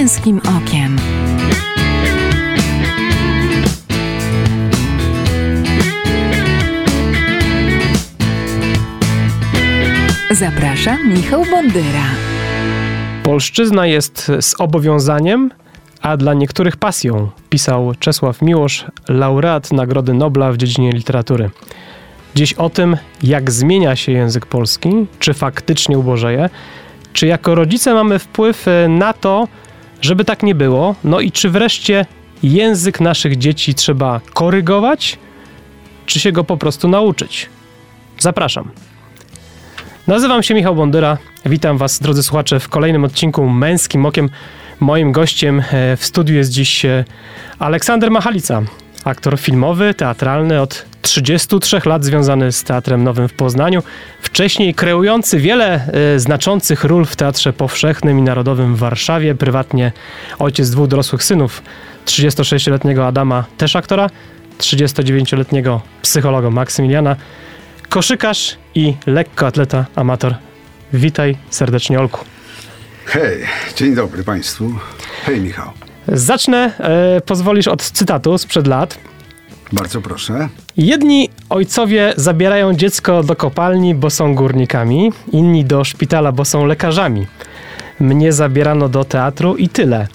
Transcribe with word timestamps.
męskim 0.00 0.38
okiem. 0.38 0.96
Zapraszam 10.30 11.12
Michał 11.14 11.44
Bondyra. 11.50 11.84
Polszczyzna 13.22 13.86
jest 13.86 14.32
zobowiązaniem, 14.38 15.50
a 16.02 16.16
dla 16.16 16.34
niektórych 16.34 16.76
pasją, 16.76 17.30
pisał 17.50 17.92
Czesław 17.98 18.42
Miłosz, 18.42 18.84
laureat 19.08 19.72
Nagrody 19.72 20.14
Nobla 20.14 20.52
w 20.52 20.56
dziedzinie 20.56 20.92
literatury. 20.92 21.50
Dziś 22.34 22.52
o 22.52 22.70
tym, 22.70 22.96
jak 23.22 23.50
zmienia 23.50 23.96
się 23.96 24.12
język 24.12 24.46
polski, 24.46 24.90
czy 25.18 25.34
faktycznie 25.34 25.98
ubożeje, 25.98 26.50
czy 27.12 27.26
jako 27.26 27.54
rodzice 27.54 27.94
mamy 27.94 28.18
wpływ 28.18 28.68
e, 28.68 28.88
na 28.88 29.12
to, 29.12 29.48
żeby 30.00 30.24
tak 30.24 30.42
nie 30.42 30.54
było, 30.54 30.94
no 31.04 31.20
i 31.20 31.32
czy 31.32 31.50
wreszcie 31.50 32.06
język 32.42 33.00
naszych 33.00 33.38
dzieci 33.38 33.74
trzeba 33.74 34.20
korygować, 34.34 35.18
czy 36.06 36.20
się 36.20 36.32
go 36.32 36.44
po 36.44 36.56
prostu 36.56 36.88
nauczyć. 36.88 37.48
Zapraszam. 38.18 38.70
Nazywam 40.06 40.42
się 40.42 40.54
Michał 40.54 40.74
Bondyra. 40.74 41.18
Witam 41.46 41.78
Was, 41.78 41.98
drodzy 41.98 42.22
słuchacze, 42.22 42.60
w 42.60 42.68
kolejnym 42.68 43.04
odcinku 43.04 43.48
Męskim 43.48 44.06
Okiem. 44.06 44.30
Moim 44.80 45.12
gościem 45.12 45.62
e, 45.72 45.96
w 45.96 46.04
studiu 46.04 46.34
jest 46.34 46.50
dziś 46.50 46.84
e, 46.84 47.04
Aleksander 47.58 48.10
Machalica, 48.10 48.62
aktor 49.04 49.38
filmowy, 49.38 49.94
teatralny, 49.94 50.60
od 50.60 50.84
33 51.02 51.80
lat 51.84 52.04
związany 52.04 52.52
z 52.52 52.64
Teatrem 52.64 53.04
Nowym 53.04 53.28
w 53.28 53.32
Poznaniu. 53.32 53.82
Wcześniej 54.20 54.74
kreujący 54.74 55.38
wiele 55.38 55.88
y, 56.16 56.20
znaczących 56.20 56.84
ról 56.84 57.04
w 57.04 57.16
Teatrze 57.16 57.52
Powszechnym 57.52 58.18
i 58.18 58.22
Narodowym 58.22 58.76
w 58.76 58.78
Warszawie. 58.78 59.34
Prywatnie 59.34 59.92
ojciec 60.38 60.70
dwóch 60.70 60.88
dorosłych 60.88 61.24
synów, 61.24 61.62
36-letniego 62.06 63.06
Adama, 63.06 63.44
też 63.58 63.76
aktora, 63.76 64.10
39-letniego 64.58 65.80
psychologa 66.02 66.50
Maksymiliana, 66.50 67.16
koszykarz 67.88 68.56
i 68.74 68.94
lekkoatleta 69.06 69.86
amator. 69.96 70.34
Witaj 70.92 71.36
serdecznie, 71.50 72.00
Olku. 72.00 72.24
Hej, 73.06 73.46
dzień 73.76 73.94
dobry 73.94 74.24
Państwu. 74.24 74.74
Hej, 75.24 75.40
Michał. 75.40 75.89
Zacznę, 76.08 76.72
e, 76.78 77.20
pozwolisz, 77.20 77.68
od 77.68 77.82
cytatu 77.82 78.38
sprzed 78.38 78.66
lat. 78.66 78.98
Bardzo 79.72 80.00
proszę. 80.00 80.48
Jedni 80.76 81.28
ojcowie 81.48 82.14
zabierają 82.16 82.74
dziecko 82.74 83.22
do 83.22 83.36
kopalni, 83.36 83.94
bo 83.94 84.10
są 84.10 84.34
górnikami, 84.34 85.12
inni 85.32 85.64
do 85.64 85.84
szpitala, 85.84 86.32
bo 86.32 86.44
są 86.44 86.66
lekarzami. 86.66 87.26
Mnie 88.00 88.32
zabierano 88.32 88.88
do 88.88 89.04
teatru 89.04 89.56
i 89.56 89.68
tyle. 89.68 90.08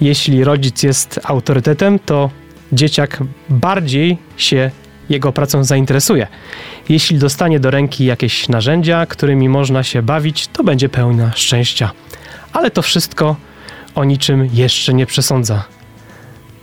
Jeśli 0.00 0.44
rodzic 0.44 0.82
jest 0.82 1.20
autorytetem, 1.24 1.98
to 1.98 2.30
dzieciak 2.72 3.22
bardziej 3.48 4.18
się 4.36 4.70
jego 5.08 5.32
pracą 5.32 5.64
zainteresuje. 5.64 6.26
Jeśli 6.88 7.18
dostanie 7.18 7.60
do 7.60 7.70
ręki 7.70 8.04
jakieś 8.04 8.48
narzędzia, 8.48 9.06
którymi 9.06 9.48
można 9.48 9.82
się 9.82 10.02
bawić, 10.02 10.48
to 10.48 10.64
będzie 10.64 10.88
pełna 10.88 11.32
szczęścia. 11.34 11.90
Ale 12.52 12.70
to 12.70 12.82
wszystko 12.82 13.36
o 13.96 14.04
niczym 14.04 14.48
jeszcze 14.52 14.94
nie 14.94 15.06
przesądza. 15.06 15.64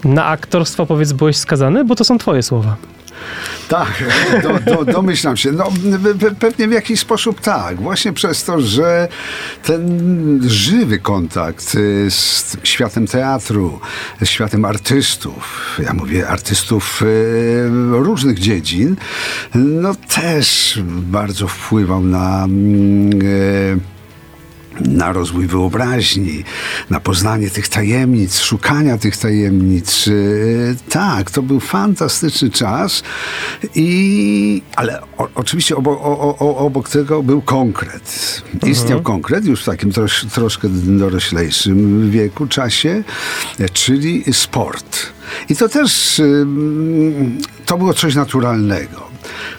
Na 0.04 0.26
aktorstwo 0.26 0.86
powiedz 0.86 1.12
byłeś 1.12 1.38
skazany, 1.38 1.86
bo 1.86 1.96
to 1.96 2.04
są 2.04 2.18
twoje 2.18 2.44
słowa. 2.44 2.76
Tak, 3.68 4.04
do, 4.44 4.76
do, 4.76 4.86
domyślam 4.86 5.38
się. 5.38 5.52
No, 5.52 5.72
pewnie 6.40 6.68
w 6.68 6.72
jakiś 6.72 7.00
sposób 7.00 7.42
tak. 7.42 7.82
Właśnie 7.82 8.14
przez 8.14 8.44
to, 8.44 8.62
że 8.62 9.08
ten 9.64 10.40
żywy 10.48 11.00
kontakt 11.00 11.76
y, 11.76 12.12
z 12.12 12.58
światem 12.64 13.08
teatru, 13.08 13.80
z 14.24 14.30
światem 14.30 14.66
artystów, 14.66 15.78
ja 15.84 15.94
mówię 15.94 16.28
artystów 16.28 17.02
y, 17.02 17.70
różnych 17.92 18.40
dziedzin, 18.40 18.96
no 19.56 19.96
też 19.96 20.80
bardzo 20.86 21.48
wpływał 21.48 22.02
na 22.02 22.48
y, 23.24 23.93
na 24.82 25.14
rozwój 25.14 25.48
wyobraźni, 25.48 26.44
na 26.90 27.00
poznanie 27.00 27.50
tych 27.50 27.68
tajemnic, 27.68 28.40
szukania 28.40 28.98
tych 28.98 29.18
tajemnic. 29.18 30.08
Y, 30.08 30.76
tak, 30.90 31.32
to 31.32 31.42
był 31.42 31.60
fantastyczny 31.60 32.50
czas, 32.50 33.04
i, 33.76 34.62
ale 34.76 35.02
o, 35.18 35.28
oczywiście 35.36 35.76
obok, 35.76 36.00
o, 36.02 36.38
o, 36.40 36.58
obok 36.58 36.90
tego 36.90 37.24
był 37.24 37.42
konkret. 37.42 38.42
Istniał 38.54 38.98
mhm. 38.98 39.04
konkret 39.04 39.46
już 39.46 39.62
w 39.62 39.66
takim 39.66 39.92
trosz, 39.92 40.26
troszkę 40.26 40.70
doroślejszym 40.70 42.12
wieku, 42.12 42.48
czasie, 42.48 43.04
czyli 43.74 44.24
sport. 44.34 45.00
I 45.50 45.56
to 45.56 45.70
też 45.70 46.22
to 47.66 47.78
było 47.78 47.94
coś 47.94 48.16
naturalnego. 48.16 49.03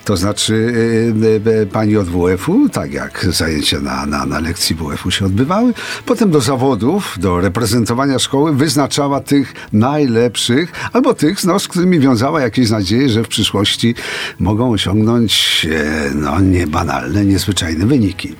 To 0.04 0.16
znaczy 0.16 0.54
y, 0.54 1.48
y, 1.48 1.62
y, 1.62 1.66
pani 1.66 1.96
od 1.96 2.08
WF-u, 2.08 2.68
tak 2.68 2.92
jak 2.92 3.26
zajęcia 3.30 3.80
na, 3.80 4.06
na, 4.06 4.26
na 4.26 4.40
lekcji 4.40 4.76
WF-u 4.76 5.10
się 5.10 5.26
odbywały, 5.26 5.74
potem 6.06 6.30
do 6.30 6.40
zawodów, 6.40 7.16
do 7.20 7.40
reprezentowania 7.40 8.18
szkoły 8.18 8.54
wyznaczała 8.54 9.20
tych 9.20 9.54
najlepszych, 9.72 10.72
albo 10.92 11.14
tych, 11.14 11.44
no, 11.44 11.58
z 11.58 11.68
którymi 11.68 12.00
wiązała 12.00 12.40
jakieś 12.40 12.70
nadzieje, 12.70 13.08
że 13.08 13.24
w 13.24 13.28
przyszłości 13.28 13.94
mogą 14.38 14.70
osiągnąć 14.70 15.66
e, 15.70 16.14
no, 16.14 16.40
niebanalne, 16.40 17.24
niezwyczajne 17.24 17.86
wyniki. 17.86 18.34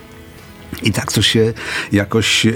I 0.83 0.93
tak 0.93 1.12
to 1.12 1.23
się 1.23 1.53
jakoś 1.93 2.47
e, 2.47 2.51
e, 2.51 2.53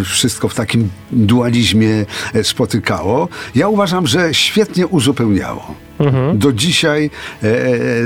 e, 0.00 0.04
wszystko 0.04 0.48
w 0.48 0.54
takim 0.54 0.90
dualizmie 1.12 2.06
spotykało. 2.42 3.28
Ja 3.54 3.68
uważam, 3.68 4.06
że 4.06 4.34
świetnie 4.34 4.86
uzupełniało. 4.86 5.74
Mhm. 5.98 6.38
Do 6.38 6.52
dzisiaj 6.52 7.10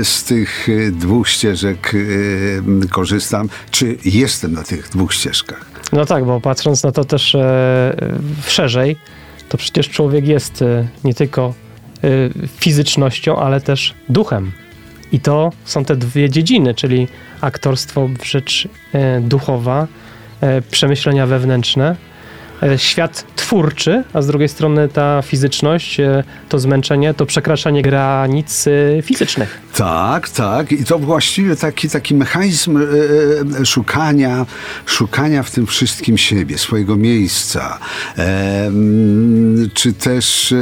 z 0.03 0.23
tych 0.23 0.67
dwóch 0.91 1.29
ścieżek 1.29 1.93
korzystam, 2.91 3.49
czy 3.71 3.97
jestem 4.05 4.53
na 4.53 4.63
tych 4.63 4.89
dwóch 4.89 5.13
ścieżkach. 5.13 5.65
No 5.91 6.05
tak, 6.05 6.25
bo 6.25 6.41
patrząc 6.41 6.83
na 6.83 6.91
to 6.91 7.05
też 7.05 7.37
szerzej, 8.47 8.95
to 9.49 9.57
przecież 9.57 9.89
człowiek 9.89 10.27
jest 10.27 10.63
nie 11.03 11.13
tylko 11.13 11.53
fizycznością, 12.59 13.37
ale 13.37 13.61
też 13.61 13.93
duchem. 14.09 14.51
I 15.11 15.19
to 15.19 15.51
są 15.65 15.85
te 15.85 15.95
dwie 15.95 16.29
dziedziny, 16.29 16.73
czyli 16.73 17.07
aktorstwo, 17.43 18.09
rzecz 18.23 18.67
e, 18.93 19.21
duchowa, 19.21 19.87
e, 20.41 20.61
przemyślenia 20.61 21.27
wewnętrzne, 21.27 21.95
e, 22.63 22.77
świat 22.77 23.25
twórczy, 23.35 24.03
a 24.13 24.21
z 24.21 24.27
drugiej 24.27 24.49
strony 24.49 24.89
ta 24.89 25.21
fizyczność, 25.21 25.97
to 26.49 26.59
zmęczenie, 26.59 27.13
to 27.13 27.25
przekraczanie 27.25 27.81
granic 27.81 28.65
fizycznych. 29.01 29.61
Tak, 29.75 30.29
tak. 30.29 30.71
I 30.71 30.85
to 30.85 30.99
właściwie 30.99 31.55
taki, 31.55 31.89
taki 31.89 32.15
mechanizm 32.15 32.79
szukania, 33.65 34.45
szukania 34.85 35.43
w 35.43 35.51
tym 35.51 35.67
wszystkim 35.67 36.17
siebie, 36.17 36.57
swojego 36.57 36.95
miejsca. 36.95 37.79
Czy 39.73 39.93
też 39.93 40.53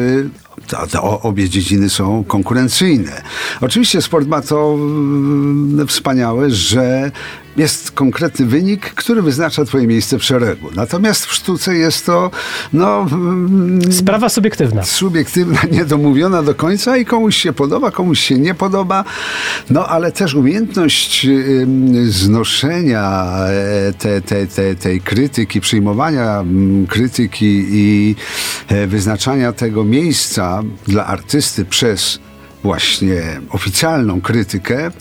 to, 0.67 0.87
to 0.87 1.21
obie 1.21 1.49
dziedziny 1.49 1.89
są 1.89 2.23
konkurencyjne. 2.23 3.21
Oczywiście 3.61 4.01
sport 4.01 4.27
ma 4.27 4.41
to 4.41 4.73
mm, 4.73 5.87
wspaniałe, 5.87 6.51
że 6.51 7.11
jest 7.57 7.91
konkretny 7.91 8.45
wynik, 8.45 8.81
który 8.81 9.21
wyznacza 9.21 9.65
twoje 9.65 9.87
miejsce 9.87 10.19
w 10.19 10.23
szeregu. 10.23 10.69
Natomiast 10.75 11.25
w 11.25 11.33
sztuce 11.33 11.75
jest 11.75 12.05
to 12.05 12.31
no... 12.73 13.07
Mm, 13.11 13.93
Sprawa 13.93 14.29
subiektywna. 14.29 14.83
Subiektywna, 14.83 15.59
niedomówiona 15.77 16.43
do 16.43 16.55
końca 16.55 16.97
i 16.97 17.05
komuś 17.05 17.37
się 17.37 17.53
podoba, 17.53 17.91
komuś 17.91 18.19
się 18.19 18.37
nie 18.37 18.53
podoba. 18.53 19.03
No 19.69 19.87
ale 19.87 20.11
też 20.11 20.35
umiejętność 20.35 21.27
znoszenia 22.07 23.35
e, 23.47 23.93
te, 23.93 24.21
te, 24.21 24.47
te, 24.47 24.75
tej 24.75 25.01
krytyki, 25.01 25.61
przyjmowania 25.61 26.39
mm, 26.39 26.87
krytyki 26.87 27.65
i 27.71 28.15
e, 28.67 28.87
wyznaczania 28.87 29.53
tego 29.53 29.83
miejsca 29.83 30.63
dla 30.87 31.05
artysty 31.05 31.65
przez 31.65 32.19
właśnie 32.63 33.21
oficjalną 33.49 34.21
krytykę 34.21 34.91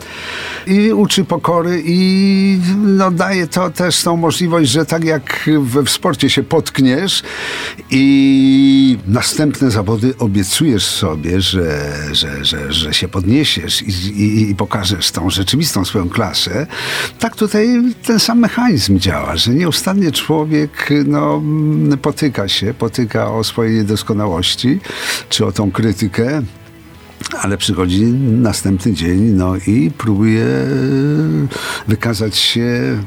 i 0.67 0.93
uczy 0.93 1.25
pokory 1.25 1.83
i 1.85 2.59
no, 2.77 3.11
daje 3.11 3.47
to 3.47 3.71
też 3.71 4.03
tą 4.03 4.17
możliwość, 4.17 4.71
że 4.71 4.87
tak 4.87 5.05
jak 5.05 5.51
we 5.61 5.83
w 5.83 5.91
sporcie 5.91 6.31
się 6.31 6.43
potkniesz 6.43 7.23
i 7.91 8.99
następne 9.07 9.71
zawody 9.71 10.15
obiecujesz 10.19 10.87
sobie, 10.87 11.41
że, 11.41 11.93
że, 12.13 12.45
że, 12.45 12.73
że 12.73 12.95
się 12.95 13.09
podniesiesz 13.09 13.83
i, 13.83 13.91
i, 13.91 14.51
i 14.51 14.55
pokażesz 14.55 15.11
tą 15.11 15.31
rzeczywistą 15.31 15.85
swoją 15.85 16.09
klasę, 16.09 16.67
tak 17.19 17.37
tutaj 17.37 17.83
ten 18.07 18.21
sam 18.21 18.39
mechanizm 18.39 18.99
działa, 18.99 19.37
że 19.37 19.55
nieustannie 19.55 20.13
człowiek 20.13 20.91
no, 21.07 21.43
potyka 22.03 22.49
się, 22.49 22.75
potyka 22.75 23.33
o 23.33 23.45
swojej 23.45 23.77
niedoskonałości, 23.77 24.81
czy 25.29 25.47
o 25.47 25.53
tą 25.53 25.71
krytykę, 25.71 26.43
ale 27.43 27.59
przychodzi 27.59 28.05
następny 28.23 28.93
dzień, 28.93 29.21
no 29.21 29.57
i 29.67 29.91
próbuje 29.99 30.47
wykazać 31.89 32.37
się 32.37 32.99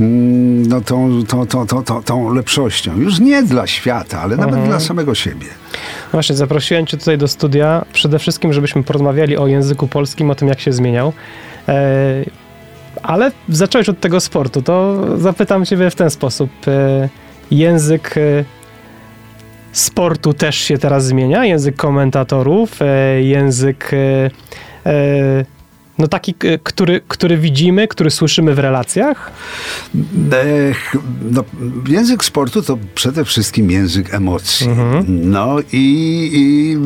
mm, 0.00 0.66
no, 0.66 0.80
tą, 0.80 1.24
tą, 1.24 1.46
tą, 1.46 1.66
tą, 1.84 2.02
tą, 2.02 2.34
lepszością. 2.34 3.00
Już 3.00 3.20
nie 3.20 3.42
dla 3.42 3.66
świata, 3.66 4.20
ale 4.20 4.36
nawet 4.36 4.64
dla 4.64 4.80
samego 4.80 5.14
siebie. 5.14 5.46
Właśnie, 6.12 6.36
zaprosiłem 6.36 6.86
Cię 6.86 6.96
tutaj 6.96 7.18
do 7.18 7.28
studia 7.28 7.84
przede 7.92 8.18
wszystkim, 8.18 8.52
żebyśmy 8.52 8.82
porozmawiali 8.82 9.36
o 9.36 9.46
języku 9.46 9.88
polskim, 9.88 10.30
o 10.30 10.34
tym, 10.34 10.48
jak 10.48 10.60
się 10.60 10.72
zmieniał. 10.72 11.12
E, 11.68 12.24
ale 13.02 13.32
zacząłeś 13.48 13.88
od 13.88 14.00
tego 14.00 14.20
sportu, 14.20 14.62
to 14.62 15.04
zapytam 15.18 15.64
Ciebie 15.64 15.90
w 15.90 15.94
ten 15.94 16.10
sposób. 16.10 16.50
E, 16.66 17.08
język 17.50 18.14
e, 18.16 18.44
sportu 19.72 20.34
też 20.34 20.56
się 20.56 20.78
teraz 20.78 21.06
zmienia, 21.06 21.44
język 21.44 21.76
komentatorów, 21.76 22.82
e, 22.82 23.22
język 23.22 23.90
e, 23.92 24.30
e, 24.90 25.44
no 25.98 26.08
taki, 26.08 26.34
który, 26.62 27.00
który 27.08 27.36
widzimy, 27.36 27.88
który 27.88 28.10
słyszymy 28.10 28.54
w 28.54 28.58
relacjach. 28.58 29.32
Ech, 30.32 30.96
no, 31.30 31.44
język 31.88 32.24
sportu 32.24 32.62
to 32.62 32.78
przede 32.94 33.24
wszystkim 33.24 33.70
język 33.70 34.14
emocji. 34.14 34.68
No 35.08 35.56
i, 35.72 36.30
i 36.32 36.76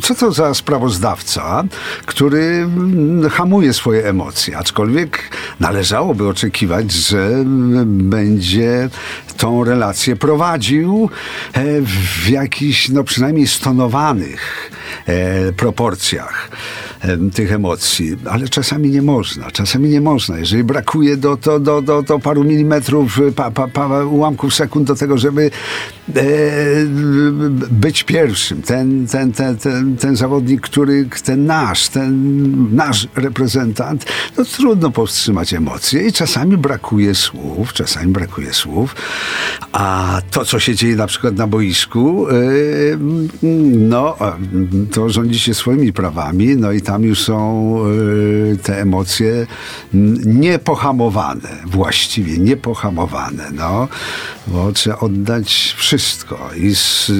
co 0.00 0.14
to 0.14 0.32
za 0.32 0.54
sprawozdawca, 0.54 1.64
który 2.06 2.68
hamuje 3.30 3.72
swoje 3.72 4.04
emocje, 4.04 4.58
aczkolwiek 4.58 5.18
należałoby 5.60 6.28
oczekiwać, 6.28 6.92
że 6.92 7.30
będzie 7.84 8.88
tą 9.36 9.64
relację 9.64 10.16
prowadził 10.16 11.10
e, 11.52 11.64
w 12.22 12.28
jakichś, 12.28 12.88
no 12.88 13.04
przynajmniej 13.04 13.46
stonowanych 13.46 14.70
e, 15.06 15.52
proporcjach 15.52 16.50
em, 17.00 17.30
tych 17.30 17.52
emocji, 17.52 18.16
ale 18.30 18.48
czasami 18.48 18.90
nie 18.90 19.02
można, 19.02 19.50
czasami 19.50 19.88
nie 19.88 20.00
można. 20.00 20.38
Jeżeli 20.38 20.64
brakuje 20.64 21.16
do, 21.16 21.36
do, 21.36 21.60
do, 21.60 21.82
do, 21.82 22.02
do 22.02 22.18
paru 22.18 22.44
milimetrów, 22.44 23.18
y, 23.18 23.32
pa, 23.32 23.50
pa, 23.50 23.68
pa, 23.68 24.04
ułamków 24.04 24.54
sekund 24.54 24.86
do 24.86 24.94
tego, 24.94 25.18
żeby 25.18 25.50
e, 26.16 26.22
być 27.70 28.02
pierwszym, 28.02 28.62
ten, 28.62 29.06
ten, 29.06 29.32
ten, 29.32 29.56
ten, 29.56 29.96
ten 29.96 30.16
zawodnik, 30.16 30.60
który, 30.60 31.08
ten 31.24 31.46
nasz, 31.46 31.88
ten 31.88 32.74
nasz 32.74 33.08
reprezentant, 33.14 34.04
no 34.38 34.44
trudno 34.44 34.90
powstrzymać 34.90 35.54
emocje 35.54 36.06
i 36.06 36.12
czasami 36.12 36.56
brakuje 36.56 37.14
słów, 37.14 37.72
czasami 37.72 38.12
brakuje 38.12 38.52
słów, 38.52 38.94
a 39.72 40.18
to, 40.30 40.44
co 40.44 40.58
się 40.58 40.74
dzieje 40.74 40.96
na 40.96 41.06
przykład 41.06 41.36
na 41.36 41.46
boisku, 41.46 42.28
y, 42.28 42.98
no, 43.78 44.16
to 44.90 45.08
rządzi 45.08 45.38
się 45.38 45.54
swoimi 45.54 45.92
prawami, 45.92 46.56
no 46.56 46.72
i 46.72 46.80
tam 46.80 47.04
już 47.04 47.22
są 47.22 47.76
y, 48.52 48.58
te 48.62 48.80
emocje 48.80 49.46
mm, 49.94 50.40
niepohamowane, 50.40 51.48
właściwie 51.66 52.38
niepohamowane, 52.38 53.44
no, 53.54 53.88
bo 54.46 54.72
trzeba 54.72 54.98
oddać 54.98 55.74
wszystko 55.76 56.50
i 56.56 56.72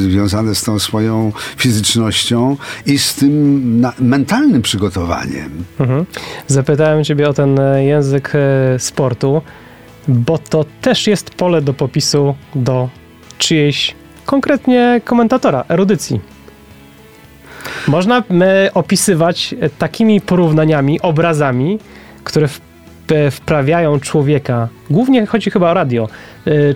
związane 0.08 0.54
z 0.54 0.62
tą 0.62 0.78
swoją 0.78 1.32
fizycznością 1.56 2.56
i 2.86 2.98
z 2.98 3.14
tym 3.14 3.86
mentalnym 3.98 4.62
przygotowaniem. 4.62 5.64
Mhm. 5.80 6.06
Zapytałem 6.46 7.04
Ciebie 7.04 7.28
o 7.28 7.32
ten 7.32 7.60
e, 7.60 7.84
język 7.84 8.32
e, 8.34 8.78
sportu, 8.78 9.42
bo 10.08 10.38
to 10.38 10.64
też 10.80 11.06
jest 11.06 11.30
pole 11.30 11.62
do 11.62 11.74
popisu 11.74 12.34
do 12.54 12.88
czyjejś 13.38 13.94
konkretnie 14.26 15.00
komentatora, 15.04 15.64
erudycji. 15.68 16.31
Można 17.88 18.18
e, 18.18 18.70
opisywać 18.74 19.54
e, 19.60 19.68
takimi 19.70 20.20
porównaniami, 20.20 21.00
obrazami, 21.00 21.78
które 22.24 22.48
e, 23.08 23.30
wprawiają 23.30 24.00
człowieka, 24.00 24.68
głównie 24.90 25.26
chodzi 25.26 25.50
chyba 25.50 25.70
o 25.70 25.74
radio, 25.74 26.08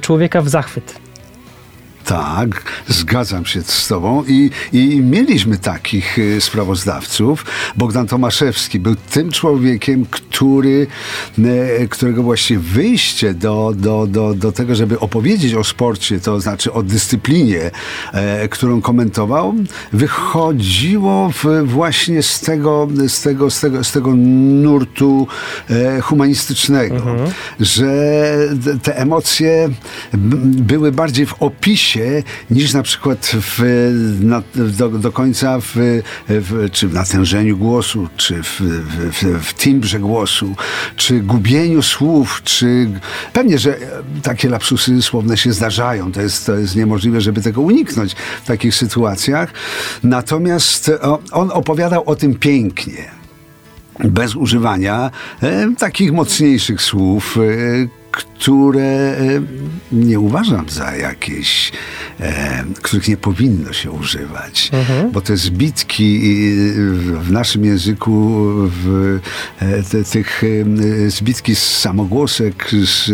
człowieka 0.00 0.42
w 0.42 0.48
zachwyt. 0.48 1.05
Tak, 2.06 2.62
zgadzam 2.88 3.46
się 3.46 3.62
z 3.62 3.88
Tobą 3.88 4.24
i, 4.28 4.50
i 4.72 5.00
mieliśmy 5.00 5.58
takich 5.58 6.18
y, 6.18 6.40
sprawozdawców. 6.40 7.44
Bogdan 7.76 8.06
Tomaszewski 8.06 8.78
był 8.80 8.96
tym 9.10 9.30
człowiekiem, 9.30 10.06
który, 10.10 10.86
e, 11.38 11.88
którego 11.88 12.22
właśnie 12.22 12.58
wyjście 12.58 13.34
do, 13.34 13.72
do, 13.76 14.06
do, 14.06 14.34
do 14.34 14.52
tego, 14.52 14.74
żeby 14.74 15.00
opowiedzieć 15.00 15.54
o 15.54 15.64
sporcie, 15.64 16.20
to 16.20 16.40
znaczy 16.40 16.72
o 16.72 16.82
dyscyplinie, 16.82 17.70
e, 18.12 18.48
którą 18.48 18.80
komentował, 18.80 19.54
wychodziło 19.92 21.30
właśnie 21.64 22.22
z 22.22 22.40
tego, 22.40 22.88
z, 23.08 23.22
tego, 23.22 23.50
z, 23.50 23.60
tego, 23.60 23.84
z 23.84 23.92
tego 23.92 24.14
nurtu 24.16 25.26
e, 25.70 26.00
humanistycznego, 26.00 26.96
że 27.60 27.86
te- 28.82 28.96
emocje 28.96 29.68
były 30.42 30.92
bardziej 30.92 31.26
w 31.26 31.34
opisie 31.42 31.95
niż 32.50 32.72
na 32.72 32.82
przykład 32.82 33.32
w, 33.34 33.62
na, 34.20 34.42
do, 34.54 34.88
do 34.88 35.12
końca 35.12 35.60
w, 35.60 35.74
w, 36.28 36.70
czy 36.72 36.88
w 36.88 36.94
natężeniu 36.94 37.56
głosu, 37.56 38.08
czy 38.16 38.42
w, 38.42 38.60
w, 38.60 39.46
w, 39.46 39.54
timbrze 39.54 39.98
głosu, 39.98 40.56
czy 40.96 41.20
gubieniu 41.20 41.82
słów, 41.82 42.40
czy 42.44 42.90
pewnie, 43.32 43.58
że 43.58 43.76
takie 44.22 44.48
lapsusy 44.48 45.02
słowne 45.02 45.36
się 45.36 45.52
zdarzają. 45.52 46.12
To 46.12 46.22
jest, 46.22 46.46
to 46.46 46.54
jest 46.54 46.76
niemożliwe, 46.76 47.20
żeby 47.20 47.42
tego 47.42 47.60
uniknąć 47.60 48.16
w 48.42 48.46
takich 48.46 48.74
sytuacjach. 48.74 49.52
Natomiast 50.02 50.90
on 51.32 51.50
opowiadał 51.50 52.02
o 52.06 52.16
tym 52.16 52.34
pięknie 52.34 53.10
bez 54.04 54.36
używania 54.36 55.10
e, 55.42 55.72
takich 55.78 56.12
mocniejszych 56.12 56.82
słów, 56.82 57.36
e, 57.36 58.05
które 58.16 58.82
e, 58.82 59.16
nie 59.92 60.20
uważam 60.20 60.68
za 60.68 60.96
jakieś, 60.96 61.72
e, 62.20 62.64
których 62.82 63.08
nie 63.08 63.16
powinno 63.16 63.72
się 63.72 63.90
używać. 63.90 64.70
Bo 65.12 65.20
te 65.20 65.36
zbitki 65.36 66.16
e, 66.16 67.20
w 67.20 67.30
naszym 67.30 67.64
języku, 67.64 68.32
w, 68.56 69.18
te, 69.90 70.04
tych 70.04 70.42
zbitki 71.08 71.56
z 71.56 71.62
samogłosek, 71.62 72.70
z, 72.84 73.10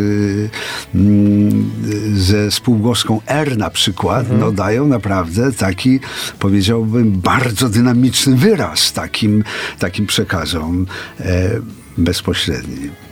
mm, 0.95 1.71
ze 2.15 2.51
spółgłoską 2.51 3.21
R 3.27 3.59
na 3.59 3.71
przykład, 3.71 4.27
no 4.41 4.53
dają 4.53 4.87
naprawdę 4.87 5.53
taki, 5.53 6.01
powiedziałbym, 6.39 7.13
bardzo 7.13 7.69
dynamiczny 7.69 8.37
wyraz 8.37 8.93
takim, 8.93 9.45
takim 9.79 10.07
przekazom 10.07 10.87
bezpośrednim. 11.99 13.12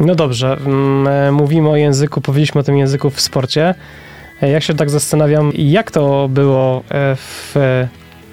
No 0.00 0.14
dobrze, 0.14 0.56
mm, 0.66 1.08
e, 1.08 1.32
mówimy 1.32 1.68
o 1.68 1.76
języku, 1.76 2.20
powiedzieliśmy 2.20 2.60
o 2.60 2.64
tym 2.64 2.76
języku 2.76 3.10
w 3.10 3.20
sporcie. 3.20 3.74
E, 4.42 4.50
Jak 4.50 4.62
się 4.62 4.74
tak 4.74 4.90
zastanawiam, 4.90 5.52
jak 5.54 5.90
to 5.90 6.28
było 6.28 6.82
e, 6.90 7.16
w 7.16 7.54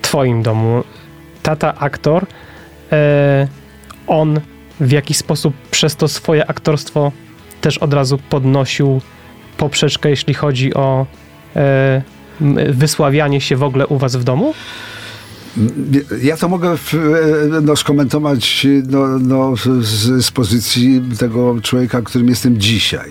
twoim 0.01 0.43
domu? 0.43 0.83
Tata 1.43 1.75
aktor, 1.75 2.25
on 4.07 4.39
w 4.79 4.91
jakiś 4.91 5.17
sposób 5.17 5.53
przez 5.71 5.95
to 5.95 6.07
swoje 6.07 6.49
aktorstwo 6.49 7.11
też 7.61 7.77
od 7.77 7.93
razu 7.93 8.17
podnosił 8.29 9.01
poprzeczkę, 9.57 10.09
jeśli 10.09 10.33
chodzi 10.33 10.73
o 10.73 11.05
wysławianie 12.69 13.41
się 13.41 13.55
w 13.55 13.63
ogóle 13.63 13.87
u 13.87 13.97
was 13.97 14.15
w 14.15 14.23
domu? 14.23 14.53
Ja 16.23 16.37
to 16.37 16.49
mogę 16.49 16.71
e, 16.71 16.77
no, 17.61 17.75
skomentować 17.75 18.67
no, 18.89 19.19
no, 19.19 19.53
z, 19.81 20.25
z 20.25 20.31
pozycji 20.31 21.01
tego 21.19 21.55
człowieka, 21.61 22.01
którym 22.01 22.29
jestem 22.29 22.57
dzisiaj. 22.57 23.09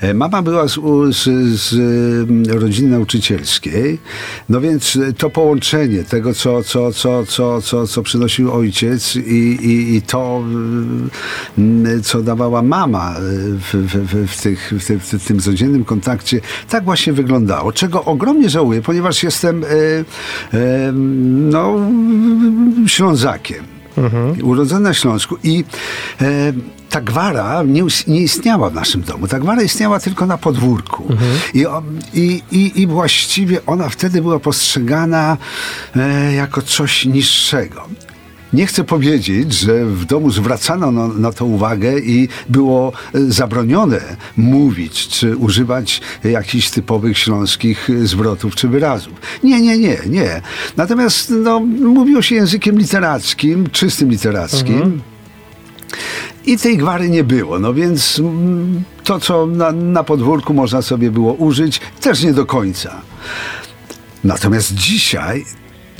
E, 0.00 0.14
Mama 0.14 0.42
była 0.42 0.68
z, 0.68 0.74
z, 1.10 1.24
z 1.60 1.74
rodziny 2.50 2.90
nauczycielskiej, 2.90 3.98
no 4.48 4.60
więc 4.60 4.98
to 5.18 5.30
połączenie 5.30 6.04
tego, 6.04 6.34
co, 6.34 6.62
co, 6.62 6.92
co, 6.92 7.26
co, 7.26 7.62
co, 7.62 7.86
co 7.86 8.02
przynosił 8.02 8.52
ojciec 8.52 9.16
i, 9.16 9.20
i, 9.62 9.96
i 9.96 10.02
to, 10.02 10.42
co 12.02 12.22
dawała 12.22 12.62
mama 12.62 13.14
w, 13.18 13.74
w, 13.74 14.30
w, 14.32 14.42
tych, 14.42 14.72
w, 14.78 14.86
tym- 14.86 15.00
w 15.00 15.26
tym 15.26 15.40
codziennym 15.40 15.84
kontakcie, 15.84 16.40
tak 16.68 16.84
właśnie 16.84 17.12
wyglądało. 17.12 17.72
Czego 17.72 18.04
ogromnie 18.04 18.50
żałuję, 18.50 18.82
ponieważ 18.82 19.22
jestem 19.22 19.64
e, 19.64 19.68
e, 20.58 20.92
no, 21.52 21.77
Ślązakiem. 22.86 23.64
Urodzony 24.42 24.80
na 24.80 24.94
Śląsku 24.94 25.36
i 25.42 25.64
e, 26.20 26.52
ta 26.90 27.00
gwara 27.00 27.62
nie, 27.62 27.82
nie 28.06 28.20
istniała 28.20 28.70
w 28.70 28.74
naszym 28.74 29.02
domu. 29.02 29.28
Ta 29.28 29.38
gwara 29.38 29.62
istniała 29.62 30.00
tylko 30.00 30.26
na 30.26 30.38
podwórku. 30.38 31.04
I, 31.54 31.66
o- 31.66 31.82
i, 32.14 32.42
i, 32.52 32.80
I 32.82 32.86
właściwie 32.86 33.66
ona 33.66 33.88
wtedy 33.88 34.22
była 34.22 34.38
postrzegana 34.38 35.36
e, 35.96 36.32
jako 36.34 36.62
coś 36.62 37.04
niższego. 37.04 37.88
Nie 38.52 38.66
chcę 38.66 38.84
powiedzieć, 38.84 39.52
że 39.52 39.84
w 39.84 40.04
domu 40.04 40.30
zwracano 40.30 40.90
na, 40.90 41.08
na, 41.08 41.32
to 41.32 41.44
uwagę 41.44 41.98
i 41.98 42.28
było 42.48 42.92
e, 43.14 43.20
zabronione 43.20 44.00
mówić 44.36 45.08
czy 45.08 45.36
używać 45.36 46.00
jakichś 46.24 46.70
typowych 46.70 47.18
śląskich 47.18 47.88
zwrotów 48.04 48.54
czy 48.54 48.68
wyrazów. 48.68 49.12
Nie, 49.42 49.60
nie, 49.60 49.78
nie, 49.78 49.98
nie. 50.06 50.42
Natomiast 50.76 51.30
no, 51.30 51.60
mówiło 51.60 52.22
się 52.22 52.34
językiem 52.34 52.78
literackim, 52.78 53.70
czystym 53.70 54.10
literackim. 54.10 54.74
Mhm. 54.74 55.00
I 56.46 56.58
tej 56.58 56.76
gwary 56.76 57.10
nie 57.10 57.24
było, 57.24 57.58
no 57.58 57.74
więc 57.74 58.18
mm, 58.18 58.82
to, 59.04 59.20
co 59.20 59.46
na, 59.46 59.72
na 59.72 60.04
podwórku 60.04 60.54
można 60.54 60.82
sobie 60.82 61.10
było 61.10 61.32
użyć, 61.32 61.80
też 62.00 62.22
nie 62.22 62.32
do 62.32 62.46
końca. 62.46 63.00
Natomiast 64.24 64.74
dzisiaj 64.74 65.44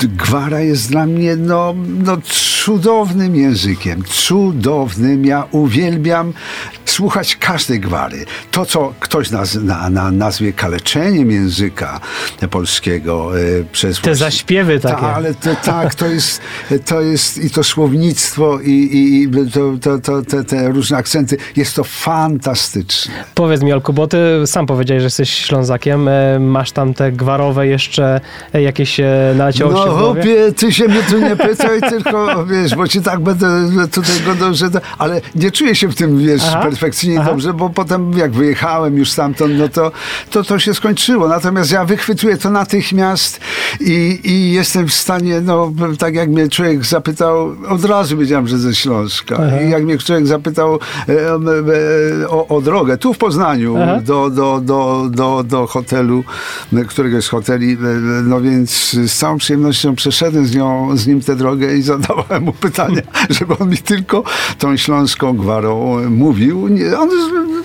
gwara 0.06 0.60
jest 0.60 0.90
dla 0.90 1.06
mnie 1.06 1.36
no, 1.36 1.74
no 2.04 2.18
cudownym 2.64 3.36
językiem, 3.36 4.02
cudownym. 4.04 5.24
Ja 5.24 5.46
uwielbiam 5.50 6.32
słuchać 6.84 7.36
każdej 7.36 7.80
gwary. 7.80 8.24
To, 8.50 8.66
co 8.66 8.92
ktoś 9.00 9.30
naz, 9.30 9.54
na, 9.54 9.90
na, 9.90 10.10
nazwie 10.10 10.52
kaleczeniem 10.52 11.30
języka 11.30 12.00
polskiego 12.50 13.40
e, 13.40 13.64
przez... 13.72 14.00
Te 14.00 14.14
zaśpiewy 14.14 14.80
takie. 14.80 15.00
Ta, 15.00 15.14
ale 15.14 15.34
to, 15.34 15.50
tak, 15.64 15.94
to 15.94 16.06
jest, 16.06 16.40
to 16.84 17.00
jest 17.00 17.44
i 17.44 17.50
to 17.50 17.64
słownictwo 17.64 18.60
i, 18.60 18.90
i 18.92 19.30
to, 19.50 19.60
to, 19.80 19.98
to, 19.98 20.22
te, 20.22 20.44
te 20.44 20.68
różne 20.68 20.96
akcenty. 20.96 21.36
Jest 21.56 21.76
to 21.76 21.84
fantastyczne. 21.84 23.24
Powiedz 23.34 23.62
mi, 23.62 23.72
Olku, 23.72 23.92
bo 23.92 24.06
ty 24.06 24.18
sam 24.46 24.66
powiedziałeś, 24.66 25.00
że 25.00 25.06
jesteś 25.06 25.30
Ślązakiem. 25.30 26.08
E, 26.08 26.38
masz 26.38 26.72
tam 26.72 26.94
te 26.94 27.12
gwarowe 27.12 27.66
jeszcze 27.66 28.20
e, 28.52 28.62
jakieś 28.62 29.00
naleciało 29.34 29.72
no, 29.72 29.88
się 29.90 29.97
w 29.97 29.99
głowie? 29.99 30.23
Chłopie, 30.23 30.52
ty 30.52 30.73
się 30.73 30.88
mnie 30.88 31.02
tu 31.11 31.18
nie 31.18 31.37
pytaj, 31.37 31.80
tylko 31.80 32.47
wiesz, 32.47 32.75
bo 32.75 32.88
ci 32.88 33.00
tak 33.00 33.21
będę 33.21 33.68
tutaj 33.92 34.16
go 34.38 34.54
że 34.54 34.71
to, 34.71 34.80
ale 34.99 35.21
nie 35.35 35.50
czuję 35.50 35.75
się 35.75 35.88
w 35.88 35.95
tym, 35.95 36.18
wiesz, 36.18 36.42
Aha. 36.47 36.62
perfekcyjnie 36.62 37.21
Aha. 37.21 37.30
dobrze, 37.30 37.54
bo 37.54 37.71
potem 37.71 38.12
jak 38.12 38.30
wyjechałem 38.30 38.97
już 38.97 39.11
stamtąd, 39.11 39.54
no 39.59 39.68
to, 39.68 39.92
to 40.30 40.45
to 40.45 40.59
się 40.59 40.75
skończyło. 40.75 41.28
Natomiast 41.28 41.71
ja 41.71 41.85
wychwytuję 41.85 42.37
to 42.37 42.50
natychmiast 42.50 43.40
i, 43.80 44.21
i 44.25 44.52
jestem 44.52 44.88
w 44.88 44.95
stanie, 44.95 45.40
no 45.40 45.73
tak 45.99 46.14
jak 46.14 46.28
mnie 46.28 46.49
człowiek 46.49 46.85
zapytał, 46.85 47.57
od 47.68 47.85
razu 47.85 48.16
wiedziałem, 48.18 48.49
że 48.49 48.59
ze 48.59 48.75
Śląska. 48.75 49.35
Aha. 49.35 49.61
I 49.61 49.71
jak 49.71 49.85
mnie 49.85 49.99
człowiek 49.99 50.26
zapytał 50.26 50.78
e, 51.09 51.12
e, 51.12 52.28
o, 52.28 52.49
o, 52.49 52.61
drogę, 52.61 52.99
tu 52.99 53.14
w 53.14 53.18
Poznaniu, 53.18 53.76
do, 54.02 54.30
do, 54.30 54.61
do, 54.61 55.07
do, 55.11 55.45
do 55.45 55.66
hotelu, 55.66 56.25
któregoś 56.88 57.25
z 57.25 57.28
hoteli, 57.28 57.73
e, 57.73 57.76
no 58.25 58.40
więc 58.40 58.71
z 58.90 59.12
całą 59.12 59.38
przyjemnością 59.38 59.77
przeszedłem 59.97 60.47
z, 60.47 60.54
nią, 60.54 60.97
z 60.97 61.06
nim 61.06 61.20
tę 61.20 61.37
drogę 61.37 61.76
i 61.76 61.82
zadałem 61.82 62.42
mu 62.42 62.52
pytanie, 62.52 63.02
żeby 63.30 63.58
on 63.58 63.68
mi 63.68 63.78
tylko 63.78 64.23
tą 64.58 64.76
śląską 64.76 65.37
gwarą 65.37 66.00
mówił. 66.11 66.68
On 66.99 67.08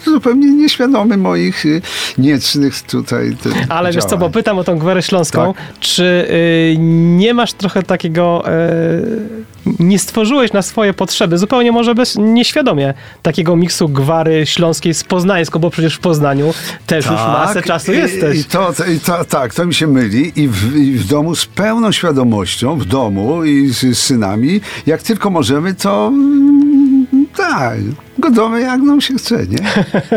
zupełnie 0.05 0.51
nieświadomy 0.51 1.17
moich 1.17 1.65
y, 1.65 1.81
niecnych 2.17 2.81
tutaj 2.81 3.35
Ale 3.69 3.91
wiesz 3.91 4.05
co, 4.05 4.17
bo 4.17 4.29
pytam 4.29 4.57
o 4.57 4.63
tą 4.63 4.77
gwarę 4.77 5.01
śląską. 5.01 5.53
Tak. 5.53 5.79
Czy 5.79 6.03
y, 6.03 6.75
nie 7.17 7.33
masz 7.33 7.53
trochę 7.53 7.83
takiego... 7.83 8.43
Y, 8.47 9.52
nie 9.79 9.99
stworzyłeś 9.99 10.53
na 10.53 10.61
swoje 10.61 10.93
potrzeby, 10.93 11.37
zupełnie 11.37 11.71
może 11.71 11.95
bez, 11.95 12.15
nieświadomie, 12.15 12.93
takiego 13.21 13.55
miksu 13.55 13.89
gwary 13.89 14.45
śląskiej 14.45 14.93
z 14.93 15.03
poznańską, 15.03 15.59
bo 15.59 15.69
przecież 15.69 15.95
w 15.95 15.99
Poznaniu 15.99 16.53
też 16.87 17.05
tak, 17.05 17.13
już 17.13 17.21
masę 17.21 17.61
czasu 17.61 17.93
i, 17.93 17.97
jesteś. 17.97 18.39
I 18.39 18.45
to, 18.45 18.73
i 18.95 18.99
to, 18.99 19.25
tak, 19.25 19.53
to 19.53 19.65
mi 19.65 19.73
się 19.73 19.87
myli 19.87 20.31
i 20.35 20.47
w, 20.47 20.75
i 20.75 20.91
w 20.91 21.07
domu 21.07 21.35
z 21.35 21.45
pełną 21.45 21.91
świadomością, 21.91 22.77
w 22.77 22.85
domu 22.85 23.43
i 23.45 23.69
z, 23.69 23.97
z 23.97 23.99
synami, 23.99 24.61
jak 24.85 25.03
tylko 25.03 25.29
możemy, 25.29 25.73
to 25.73 26.07
mm, 26.07 27.07
tak, 27.35 27.77
godowe 28.17 28.61
jak 28.61 28.81
nam 28.81 29.01
się 29.01 29.13
chce, 29.13 29.47
nie? 29.47 29.59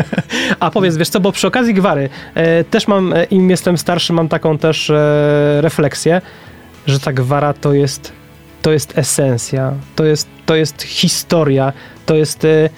A 0.60 0.70
powiedz, 0.70 0.96
wiesz 0.96 1.08
co, 1.08 1.20
bo 1.20 1.32
przy 1.32 1.46
okazji 1.46 1.74
gwary 1.74 2.08
e, 2.34 2.64
też 2.64 2.88
mam, 2.88 3.12
e, 3.12 3.24
im 3.24 3.50
jestem 3.50 3.78
starszy, 3.78 4.12
mam 4.12 4.28
taką 4.28 4.58
też 4.58 4.90
e, 4.90 5.58
refleksję, 5.60 6.20
że 6.86 7.00
ta 7.00 7.12
gwara 7.12 7.52
to 7.52 7.72
jest 7.72 8.12
to 8.62 8.72
jest 8.72 8.98
esencja, 8.98 9.72
to 9.96 10.04
jest, 10.04 10.28
to 10.46 10.56
jest 10.56 10.82
historia, 10.82 11.72
to 12.06 12.14
jest 12.14 12.44
e, 12.44 12.70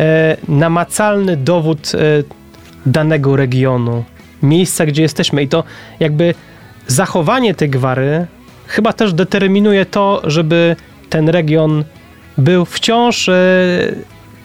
e, 0.00 0.36
namacalny 0.48 1.36
dowód 1.36 1.92
e, 1.94 1.98
danego 2.86 3.36
regionu, 3.36 4.04
miejsca, 4.42 4.86
gdzie 4.86 5.02
jesteśmy. 5.02 5.42
I 5.42 5.48
to 5.48 5.64
jakby 6.00 6.34
zachowanie 6.86 7.54
tej 7.54 7.70
gwary 7.70 8.26
chyba 8.66 8.92
też 8.92 9.12
determinuje 9.12 9.86
to, 9.86 10.22
żeby 10.24 10.76
ten 11.10 11.28
region 11.28 11.84
był 12.38 12.64
wciąż 12.64 13.28
e, 13.28 13.32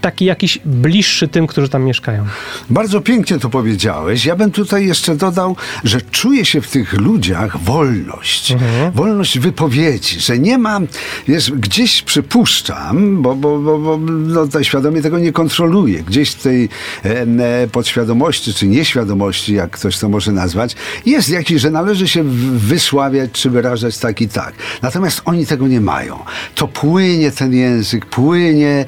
taki 0.06 0.26
jakiś 0.26 0.60
bliższy 0.66 1.28
tym, 1.28 1.48
którzy 1.48 1.70
tam 1.70 1.84
mieszkają. 1.84 2.26
Bardzo 2.70 3.02
pięknie 3.02 3.40
to 3.40 3.50
powiedziałeś. 3.50 4.26
Ja 4.26 4.36
bym 4.36 4.52
tutaj 4.52 4.88
jeszcze 4.88 5.16
dodał, 5.16 5.56
że 5.84 6.02
czuję 6.02 6.46
się 6.46 6.62
w 6.62 6.70
tych 6.70 6.94
ludziach 6.94 7.58
wolność. 7.58 8.52
Mhm. 8.52 8.92
Wolność 8.92 9.40
wypowiedzi, 9.40 10.20
że 10.20 10.40
nie 10.40 10.58
ma, 10.58 10.80
wiesz, 11.28 11.52
gdzieś 11.52 12.02
przypuszczam, 12.02 13.22
bo, 13.22 13.36
bo, 13.36 13.60
bo, 13.60 13.78
bo 13.78 13.98
no, 14.08 14.64
świadomie 14.64 15.02
tego 15.02 15.20
nie 15.20 15.32
kontroluję, 15.32 16.04
gdzieś 16.04 16.30
w 16.30 16.42
tej 16.42 16.70
e, 17.04 17.68
podświadomości, 17.68 18.54
czy 18.54 18.68
nieświadomości, 18.68 19.54
jak 19.54 19.72
ktoś 19.72 19.98
to 19.98 20.10
może 20.10 20.32
nazwać, 20.32 20.76
jest 21.06 21.30
jakiś, 21.30 21.62
że 21.62 21.72
należy 21.72 22.08
się 22.08 22.24
wysławiać, 22.54 23.32
czy 23.32 23.50
wyrażać 23.50 23.98
tak 23.98 24.22
i 24.22 24.28
tak. 24.28 24.54
Natomiast 24.82 25.22
oni 25.26 25.46
tego 25.46 25.68
nie 25.68 25.82
mają. 25.82 26.20
To 26.56 26.68
płynie 26.68 27.32
ten 27.32 27.54
język, 27.54 28.06
płynie 28.06 28.86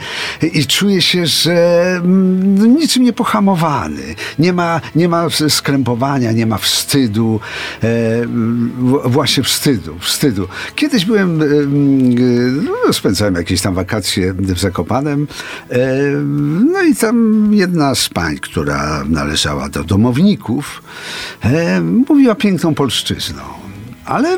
i 0.53 0.65
czuję 0.65 1.01
się 1.01 1.06
się, 1.07 1.25
że 1.25 1.83
mm, 1.95 2.77
niczym 2.77 3.03
nie 3.03 3.13
pohamowany. 3.13 4.15
Nie 4.39 4.53
ma, 4.53 4.81
nie 4.95 5.09
ma 5.09 5.29
skrępowania, 5.49 6.31
nie 6.31 6.45
ma 6.45 6.57
wstydu. 6.57 7.39
E, 7.83 7.87
właśnie 9.05 9.43
wstydu, 9.43 9.99
wstydu. 9.99 10.47
Kiedyś 10.75 11.05
byłem, 11.05 11.41
e, 11.41 11.45
no, 12.63 12.93
spędzałem 12.93 13.35
jakieś 13.35 13.61
tam 13.61 13.73
wakacje 13.73 14.33
w 14.33 14.59
Zakopanem. 14.59 15.27
E, 15.69 15.77
no 16.71 16.83
i 16.83 16.95
tam 16.95 17.47
jedna 17.53 17.95
z 17.95 18.09
pań, 18.09 18.37
która 18.37 19.03
należała 19.09 19.69
do 19.69 19.83
domowników, 19.83 20.83
e, 21.43 21.81
mówiła 21.81 22.35
piękną 22.35 22.75
polszczyzną 22.75 23.66
ale 24.07 24.37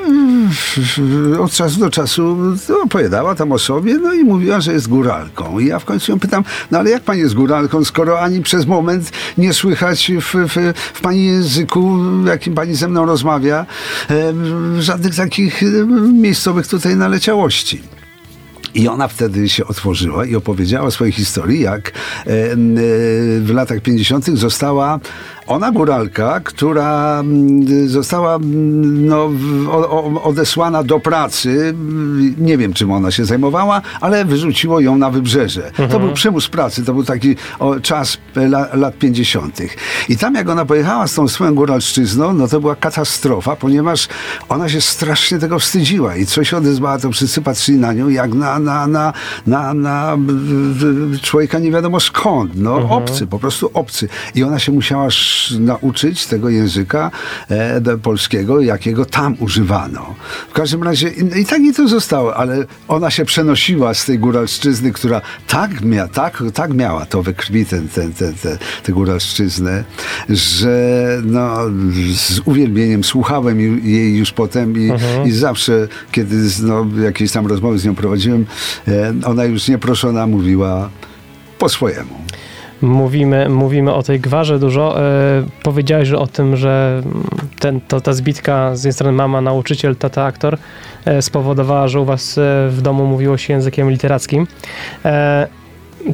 od 1.40 1.52
czasu 1.52 1.80
do 1.80 1.90
czasu 1.90 2.38
opowiadała 2.84 3.36
tam 3.36 3.52
o 3.52 3.60
sobie, 3.60 3.98
no 3.98 4.14
i 4.14 4.24
mówiła, 4.24 4.62
że 4.62 4.74
jest 4.74 4.88
góralką. 4.88 5.60
I 5.60 5.66
ja 5.66 5.80
w 5.80 5.86
końcu 5.86 6.12
ją 6.12 6.20
pytam, 6.20 6.44
no 6.72 6.80
ale 6.80 6.90
jak 6.90 7.04
pani 7.04 7.20
jest 7.20 7.34
góralką, 7.34 7.86
skoro 7.86 8.22
ani 8.22 8.42
przez 8.42 8.66
moment 8.66 9.12
nie 9.38 9.54
słychać 9.54 10.12
w, 10.22 10.36
w, 10.36 10.74
w 10.94 11.02
pani 11.02 11.26
języku, 11.26 12.00
jakim 12.26 12.54
pani 12.54 12.76
ze 12.76 12.88
mną 12.88 13.06
rozmawia, 13.06 13.66
żadnych 14.80 15.16
takich 15.16 15.62
miejscowych 16.14 16.68
tutaj 16.68 16.96
naleciałości. 16.96 17.82
I 18.74 18.88
ona 18.88 19.08
wtedy 19.08 19.50
się 19.50 19.68
otworzyła 19.68 20.26
i 20.26 20.36
opowiedziała 20.36 20.92
swojej 20.92 21.14
historii, 21.14 21.62
jak 21.62 21.92
w 23.40 23.52
latach 23.54 23.82
50. 23.82 24.26
została 24.26 25.00
ona 25.50 25.72
góralka, 25.72 26.40
która 26.40 27.20
mm, 27.20 27.90
została 27.90 28.36
mm, 28.36 29.08
no, 29.08 29.30
odesłana 30.24 30.84
do 30.84 31.00
pracy, 31.00 31.74
nie 32.38 32.58
wiem 32.58 32.74
czym 32.74 32.92
ona 32.92 33.12
się 33.12 33.26
zajmowała, 33.26 33.82
ale 34.02 34.26
wyrzuciło 34.26 34.80
ją 34.80 34.98
na 34.98 35.10
wybrzeże. 35.10 35.68
Mhm. 35.68 35.90
To 35.90 36.00
był 36.00 36.14
przymus 36.14 36.50
pracy, 36.50 36.86
to 36.86 36.94
był 36.94 37.04
taki 37.04 37.36
o, 37.60 37.80
czas 37.80 38.18
la, 38.36 38.68
lat 38.74 38.98
50. 38.98 39.60
I 40.10 40.18
tam 40.18 40.36
jak 40.36 40.50
ona 40.50 40.66
pojechała 40.66 41.08
z 41.08 41.14
tą 41.14 41.28
swoją 41.28 41.56
góralszczyzną, 41.56 42.34
no 42.34 42.48
to 42.48 42.60
była 42.60 42.76
katastrofa, 42.76 43.56
ponieważ 43.56 44.08
ona 44.50 44.70
się 44.70 44.82
strasznie 44.82 45.40
tego 45.40 45.60
wstydziła 45.60 46.16
i 46.16 46.26
co 46.26 46.44
się 46.44 46.58
odezwała, 46.58 47.00
to 47.00 47.12
wszyscy 47.12 47.42
patrzyli 47.42 47.78
na 47.78 47.94
nią 47.94 48.10
jak 48.10 48.34
na, 48.34 48.60
na, 48.60 48.88
na, 48.88 49.14
na, 49.48 49.74
na 49.74 50.18
człowieka 51.22 51.60
nie 51.60 51.72
wiadomo 51.72 52.00
skąd, 52.00 52.52
no 52.56 52.78
mhm. 52.82 52.92
obcy, 52.92 53.28
po 53.28 53.40
prostu 53.40 53.72
obcy. 53.74 54.10
I 54.36 54.44
ona 54.44 54.60
się 54.60 54.72
musiała 54.72 55.10
nauczyć 55.60 56.26
tego 56.26 56.50
języka 56.50 57.12
e, 57.50 57.98
polskiego, 57.98 58.62
jakiego 58.62 59.06
tam 59.06 59.36
używano. 59.40 60.16
W 60.50 60.54
każdym 60.54 60.84
razie 60.84 61.10
i, 61.10 61.40
i 61.40 61.46
tak 61.46 61.62
i 61.62 61.74
to 61.74 61.88
zostało, 61.88 62.36
ale 62.36 62.66
ona 62.88 63.12
się 63.12 63.26
przenosiła 63.26 63.94
z 63.94 64.06
tej 64.06 64.20
góralszczyzny, 64.20 64.92
która 64.92 65.22
tak, 65.48 65.82
mia, 65.82 66.08
tak, 66.08 66.44
tak 66.54 66.74
miała 66.74 67.06
to 67.06 67.24
we 67.24 67.34
krwi, 67.34 67.66
tę 67.66 67.82
ten, 67.96 68.14
ten, 68.14 68.34
ten, 68.34 68.58
tę 68.84 68.92
góralszczyznę, 68.92 69.84
że 70.30 71.06
no, 71.24 71.58
z 72.14 72.42
uwielbieniem 72.46 73.04
słuchałem 73.04 73.60
jej 73.86 74.18
już 74.18 74.32
potem 74.32 74.78
i, 74.78 74.90
mhm. 74.92 75.28
i 75.28 75.32
zawsze, 75.32 75.88
kiedy 76.12 76.36
no, 76.64 76.86
jakieś 77.04 77.32
tam 77.32 77.48
rozmowy 77.48 77.80
z 77.80 77.86
nią 77.86 77.96
prowadziłem, 77.96 78.46
e, 78.88 79.14
ona 79.26 79.46
już 79.46 79.68
nieproszona 79.68 80.28
mówiła 80.28 80.90
po 81.60 81.70
swojemu. 81.70 82.29
Mówimy, 82.82 83.50
mówimy 83.50 83.94
o 83.94 84.04
tej 84.04 84.20
gwarze 84.20 84.60
dużo. 84.60 85.02
E, 85.02 85.44
powiedziałeś 85.64 86.08
że 86.08 86.20
o 86.20 86.28
tym, 86.28 86.58
że 86.58 87.02
ten, 87.60 87.82
to, 87.82 88.02
ta 88.02 88.14
zbitka 88.14 88.76
z 88.76 88.80
jednej 88.80 88.94
strony 88.94 89.18
mama, 89.18 89.42
nauczyciel, 89.42 89.96
tata, 89.96 90.24
aktor 90.24 90.58
e, 91.06 91.22
spowodowała, 91.22 91.88
że 91.88 92.00
u 92.00 92.06
was 92.06 92.38
e, 92.38 92.42
w 92.70 92.82
domu 92.82 93.06
mówiło 93.06 93.38
się 93.38 93.54
językiem 93.54 93.92
literackim. 93.92 94.48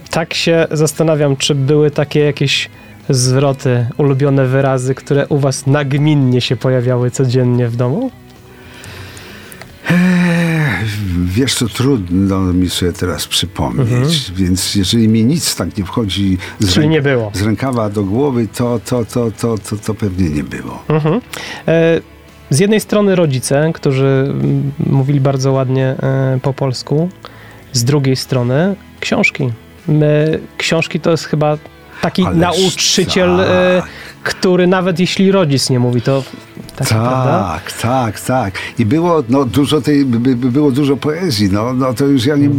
Tak 0.09 0.33
się 0.33 0.67
zastanawiam, 0.71 1.37
czy 1.37 1.55
były 1.55 1.91
takie 1.91 2.19
jakieś 2.19 2.69
zwroty, 3.09 3.87
ulubione 3.97 4.45
wyrazy, 4.45 4.95
które 4.95 5.27
u 5.27 5.37
was 5.37 5.67
nagminnie 5.67 6.41
się 6.41 6.55
pojawiały 6.55 7.11
codziennie 7.11 7.67
w 7.67 7.75
domu? 7.75 8.11
Wiesz, 11.25 11.55
to 11.55 11.67
trudno 11.67 12.39
mi 12.39 12.69
sobie 12.69 12.93
teraz 12.93 13.27
przypomnieć, 13.27 13.89
Mhm. 13.89 14.09
więc 14.35 14.75
jeżeli 14.75 15.07
mi 15.07 15.25
nic 15.25 15.55
tak 15.55 15.77
nie 15.77 15.85
wchodzi 15.85 16.37
z, 16.59 16.75
ręk- 16.77 16.89
nie 16.89 17.01
z 17.33 17.41
rękawa 17.41 17.89
do 17.89 18.03
głowy, 18.03 18.47
to, 18.55 18.79
to, 18.85 19.05
to, 19.05 19.31
to, 19.31 19.57
to, 19.57 19.75
to 19.77 19.93
pewnie 19.93 20.29
nie 20.29 20.43
było. 20.43 20.83
Mhm. 20.87 21.21
E, 21.67 22.01
Z 22.49 22.59
jednej 22.59 22.79
strony 22.79 23.15
rodzice, 23.15 23.71
którzy 23.73 24.05
mm, 24.29 24.71
mówili 24.89 25.19
bardzo 25.21 25.51
ładnie 25.51 25.85
e, 25.87 26.39
po 26.41 26.53
polsku, 26.53 27.09
z 27.73 27.83
drugiej 27.83 28.15
strony 28.15 28.75
książki. 28.99 29.49
My, 29.87 30.39
książki 30.57 30.99
to 30.99 31.11
jest 31.11 31.25
chyba 31.25 31.57
taki 32.01 32.25
Ależ 32.25 32.37
nauczyciel, 32.39 33.39
e, 33.41 33.45
tak. 33.81 33.89
który 34.23 34.67
nawet 34.67 34.99
jeśli 34.99 35.31
rodzic 35.31 35.69
nie 35.69 35.79
mówi, 35.79 36.01
to 36.01 36.23
tak, 36.75 36.87
prawda? 36.87 37.59
Tak, 37.65 37.71
tak, 37.71 38.21
tak. 38.21 38.53
I 38.79 38.85
było 38.85 39.23
no, 39.29 39.45
dużo 39.45 39.81
tej, 39.81 40.05
by, 40.05 40.35
by 40.35 40.51
było 40.51 40.71
dużo 40.71 40.97
poezji. 40.97 41.49
No, 41.51 41.73
no 41.73 41.93
to 41.93 42.05
już 42.05 42.25
ja 42.25 42.35
nie, 42.35 42.49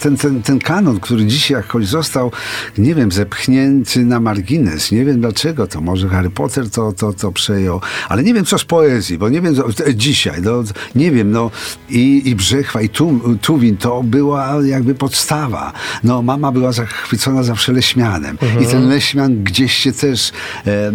ten, 0.00 0.16
ten, 0.16 0.42
ten 0.42 0.58
kanon, 0.58 1.00
który 1.00 1.26
dzisiaj 1.26 1.56
jakoś 1.56 1.86
został, 1.86 2.32
nie 2.78 2.94
wiem, 2.94 3.12
zepchnięty 3.12 4.04
na 4.04 4.20
margines. 4.20 4.92
Nie 4.92 5.04
wiem 5.04 5.20
dlaczego. 5.20 5.66
To 5.66 5.80
może 5.80 6.08
Harry 6.08 6.30
Potter 6.30 6.70
to, 6.70 6.92
to, 6.92 7.12
to 7.12 7.32
przejął. 7.32 7.80
Ale 8.08 8.22
nie 8.22 8.34
wiem 8.34 8.44
co 8.44 8.58
z 8.58 8.64
poezji, 8.64 9.18
bo 9.18 9.28
nie 9.28 9.40
wiem 9.40 9.54
co, 9.54 9.86
e, 9.86 9.94
dzisiaj. 9.94 10.42
No, 10.42 10.62
nie 10.94 11.10
wiem, 11.10 11.30
no 11.30 11.50
i, 11.90 12.22
i 12.28 12.36
Brzechwa 12.36 12.80
i 12.82 12.88
tu, 12.88 13.20
Tuwin 13.42 13.76
to 13.76 14.02
była 14.02 14.54
jakby 14.64 14.94
podstawa. 14.94 15.72
No 16.04 16.22
mama 16.22 16.52
była 16.52 16.72
zachwycona 16.72 17.42
zawsze 17.42 17.72
Leśmianem. 17.72 18.38
I 18.60 18.66
ten 18.66 18.88
Leśmian 18.88 19.44
gdzieś 19.44 19.72
się 19.72 19.92
też 19.92 20.32
e, 20.66 20.70
e, 20.70 20.92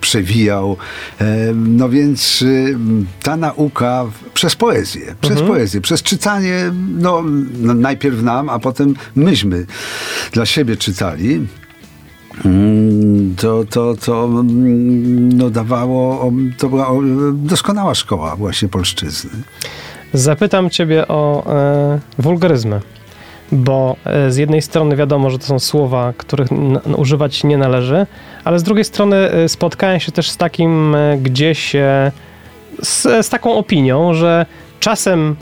przewijał. 0.00 0.76
Em, 1.18 1.76
No 1.76 1.88
więc 1.88 2.42
y, 2.42 2.76
ta 3.22 3.36
nauka 3.36 4.04
przez 4.34 4.56
poezję, 4.56 5.14
przez 5.20 5.42
poezję, 5.42 5.80
przez 5.80 6.02
czytanie, 6.02 6.72
no, 6.98 7.22
no 7.60 7.74
najpierw 7.74 8.22
nam, 8.22 8.48
a 8.48 8.58
potem 8.58 8.94
myśmy 9.16 9.66
dla 10.32 10.46
siebie 10.46 10.76
czytali. 10.76 11.46
Mm, 12.44 13.34
To, 13.36 13.64
to, 13.70 13.94
to 14.06 14.24
mm, 14.24 15.32
no, 15.38 15.50
dawało, 15.50 16.32
to 16.58 16.68
była 16.68 16.88
doskonała 17.34 17.94
szkoła 17.94 18.36
właśnie 18.36 18.68
polszczyzny. 18.68 19.30
Zapytam 20.12 20.70
ciebie 20.70 21.08
o 21.08 21.44
e, 21.54 22.00
wulgaryzmy, 22.18 22.80
bo 23.52 23.96
e, 24.04 24.30
z 24.30 24.36
jednej 24.36 24.62
strony 24.62 24.96
wiadomo, 24.96 25.30
że 25.30 25.38
to 25.38 25.46
są 25.46 25.58
słowa, 25.58 26.12
których 26.16 26.48
używać 26.96 27.44
nie 27.44 27.58
należy, 27.58 28.06
ale 28.44 28.58
z 28.58 28.62
drugiej 28.62 28.84
strony 28.84 29.16
e, 29.16 29.48
spotkałem 29.48 30.00
się 30.00 30.12
też 30.12 30.30
z 30.30 30.36
takim 30.36 30.94
e, 30.94 31.18
gdzieś 31.18 31.72
z, 32.82 33.26
z 33.26 33.28
taką 33.28 33.54
opinią, 33.54 34.14
że 34.14 34.46
czasem 34.80 35.36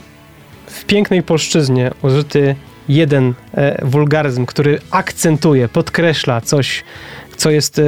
w 0.65 0.85
pięknej 0.85 1.23
polszczyźnie 1.23 1.91
użyty 2.01 2.55
jeden 2.89 3.33
wulgaryzm, 3.81 4.45
który 4.45 4.79
akcentuje, 4.91 5.67
podkreśla 5.67 6.41
coś, 6.41 6.83
co 7.37 7.49
jest 7.49 7.81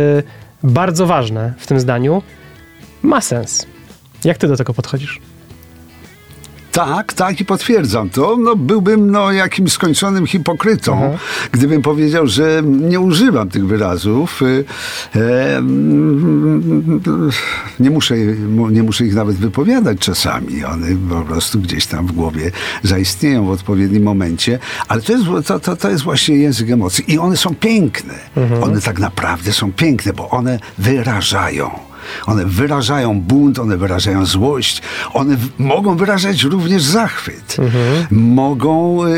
bardzo 0.64 1.06
ważne 1.06 1.54
w 1.58 1.68
tym 1.68 1.80
zdaniu, 1.80 2.24
ma 3.02 3.22
sens. 3.22 3.66
Jak 4.24 4.38
ty 4.38 4.48
do 4.48 4.58
tego 4.58 4.74
podchodzisz? 4.74 5.31
Tak, 6.72 7.14
tak 7.14 7.42
i 7.42 7.46
potwierdzam 7.46 8.10
to. 8.10 8.38
No, 8.40 8.56
byłbym 8.56 9.12
no, 9.12 9.32
jakimś 9.32 9.72
skończonym 9.72 10.28
hipokrytą, 10.28 10.94
Mhm. 10.94 11.18
gdybym 11.52 11.82
powiedział, 11.82 12.28
że 12.28 12.62
nie 12.66 13.00
używam 13.00 13.50
tych 13.50 13.68
wyrazów. 13.68 14.42
Y, 14.42 14.66
e, 15.16 15.58
mm, 15.58 17.02
nie, 17.80 17.90
muszę, 17.90 18.16
nie 18.72 18.84
muszę 18.84 19.06
ich 19.06 19.16
nawet 19.16 19.36
wypowiadać 19.36 20.00
czasami. 20.00 20.64
One 20.66 20.88
po 21.10 21.22
prostu 21.22 21.60
gdzieś 21.60 21.86
tam 21.86 22.08
w 22.08 22.12
głowie 22.12 22.52
zaistnieją 22.84 23.46
w 23.46 23.50
odpowiednim 23.50 24.04
momencie. 24.04 24.60
Ale 24.88 25.02
to 25.02 25.12
jest, 25.14 25.26
to, 25.48 25.60
to, 25.60 25.76
to 25.76 25.90
jest 25.90 26.04
właśnie 26.04 26.36
język 26.36 26.70
emocji. 26.70 27.14
I 27.14 27.18
one 27.20 27.38
są 27.38 27.56
piękne. 27.56 28.14
One 28.64 28.82
tak 28.82 29.00
naprawdę 29.00 29.54
są 29.54 29.72
piękne, 29.74 30.14
bo 30.14 30.30
one 30.30 30.60
wyrażają. 30.78 31.91
One 32.26 32.46
wyrażają 32.46 33.22
bunt, 33.22 33.60
one 33.60 33.78
wyrażają 33.78 34.26
złość, 34.26 34.82
one 35.14 35.36
w- 35.38 35.60
mogą 35.60 35.96
wyrażać 35.98 36.44
również 36.44 36.84
zachwyt. 36.84 37.58
Mogą 38.12 39.06
y, 39.06 39.10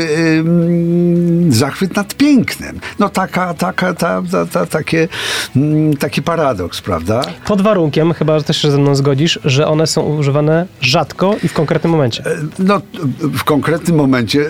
y, 1.48 1.52
zachwyt 1.52 1.96
nad 1.96 2.14
pięknem. 2.14 2.80
No 2.98 3.08
taka, 3.08 3.54
taka, 3.54 3.94
ta, 3.94 4.22
ta, 4.30 4.46
ta, 4.46 4.66
takie, 4.66 5.08
mm, 5.56 5.96
taki 5.96 6.22
paradoks, 6.22 6.80
prawda? 6.80 7.20
Pod 7.46 7.60
warunkiem, 7.62 8.12
chyba 8.14 8.38
że 8.38 8.44
też 8.44 8.62
się 8.62 8.70
ze 8.70 8.78
mną 8.78 8.94
zgodzisz, 8.94 9.38
że 9.44 9.66
one 9.68 9.86
są 9.86 10.02
używane 10.02 10.66
rzadko 10.80 11.36
i 11.42 11.48
w 11.48 11.52
konkretnym 11.52 11.90
momencie. 11.92 12.24
E, 12.26 12.36
No, 12.58 12.80
w 13.20 13.44
konkretnym 13.44 13.96
momencie 13.96 14.40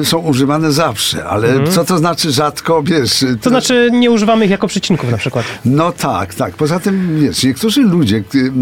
y, 0.00 0.04
są 0.04 0.18
używane 0.18 0.72
zawsze, 0.72 1.24
ale 1.24 1.48
co 1.70 1.84
to 1.84 1.98
znaczy 1.98 2.32
rzadko, 2.32 2.82
wiesz? 2.82 3.22
Mhm. 3.22 3.38
To 3.38 3.50
znaczy 3.50 3.90
nie 3.92 4.10
używamy 4.10 4.44
ich 4.44 4.50
jako 4.50 4.68
przecinków 4.68 5.10
na 5.10 5.16
przykład. 5.18 5.44
No 5.64 5.92
tak, 5.92 6.34
tak. 6.34 6.54
Poza 6.54 6.80
tym, 6.80 7.20
wiesz, 7.20 7.44
niektórzy 7.44 7.71
ludzie, 7.80 8.24
y, 8.34 8.52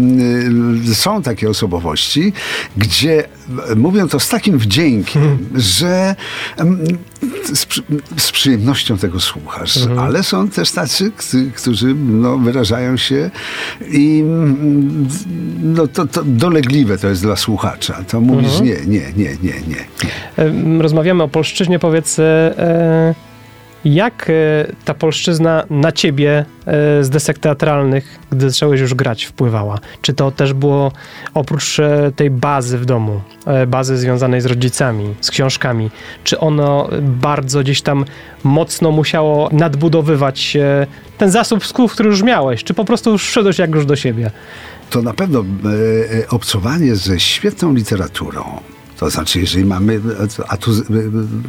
y, 0.89 0.95
są 0.95 1.21
takie 1.21 1.49
osobowości, 1.49 2.33
gdzie 2.77 3.23
y, 3.71 3.75
mówią 3.75 4.07
to 4.07 4.19
z 4.19 4.29
takim 4.29 4.57
wdziękiem, 4.57 5.37
że 5.55 6.15
mm, 6.57 6.79
z, 7.53 7.65
z 8.17 8.31
przyjemnością 8.31 8.97
tego 8.97 9.19
słuchasz. 9.19 9.79
Ale 9.99 10.23
są 10.23 10.47
też 10.47 10.71
tacy, 10.71 11.11
którzy 11.55 11.95
no, 11.95 12.37
wyrażają 12.37 12.97
się 12.97 13.31
i 13.91 14.19
mm, 14.19 15.07
no, 15.63 15.87
to, 15.87 16.07
to 16.07 16.23
dolegliwe 16.25 16.97
to 16.97 17.07
jest 17.07 17.21
dla 17.21 17.35
słuchacza. 17.35 18.03
To 18.07 18.21
mówisz 18.21 18.61
nie, 18.61 18.75
nie, 18.87 19.13
nie, 19.15 19.37
nie, 19.43 19.53
nie. 19.67 19.85
Em, 20.37 20.81
Rozmawiamy 20.81 21.23
o 21.23 21.27
polszczyźnie, 21.27 21.79
powiedz, 21.79 22.19
e, 22.19 22.23
e, 22.57 23.30
jak 23.85 24.29
e, 24.29 24.33
ta 24.85 24.93
polszczyzna 24.93 25.63
na 25.69 25.91
ciebie 25.91 26.45
e, 26.65 27.03
z 27.03 27.09
desek 27.09 27.39
teatralnych, 27.39 28.19
gdy 28.31 28.49
zacząłeś 28.49 28.81
już 28.81 28.93
grać, 28.93 29.25
wpływała? 29.25 29.79
Czy 30.01 30.13
to 30.13 30.31
też 30.31 30.53
było 30.53 30.91
oprócz 31.33 31.79
e, 31.79 32.11
tej 32.15 32.29
bazy 32.29 32.77
w 32.77 32.85
domu, 32.85 33.21
bazy 33.67 33.97
związanej 33.97 34.41
z 34.41 34.45
rodzicami, 34.45 35.15
z 35.21 35.31
książkami, 35.31 35.89
czy 36.23 36.39
ono 36.39 36.89
bardzo 37.01 37.59
gdzieś 37.59 37.81
tam 37.81 38.05
mocno 38.43 38.91
musiało 38.91 39.49
nadbudowywać 39.51 40.57
ten 41.17 41.31
zasób 41.31 41.65
słów, 41.65 41.91
który 41.91 42.09
już 42.09 42.23
miałeś, 42.23 42.63
czy 42.63 42.73
po 42.73 42.85
prostu 42.85 43.11
już 43.11 43.27
wszedłeś 43.27 43.59
jak 43.59 43.75
już 43.75 43.85
do 43.85 43.95
siebie? 43.95 44.31
to 44.89 45.01
na 45.01 45.13
pewno 45.13 45.43
obcowanie 46.29 46.95
ze 46.95 47.19
świetną 47.19 47.73
literaturą. 47.73 48.59
To 49.01 49.09
znaczy, 49.09 49.39
jeżeli 49.39 49.65
mamy, 49.65 50.01
a 50.47 50.57
tu 50.57 50.71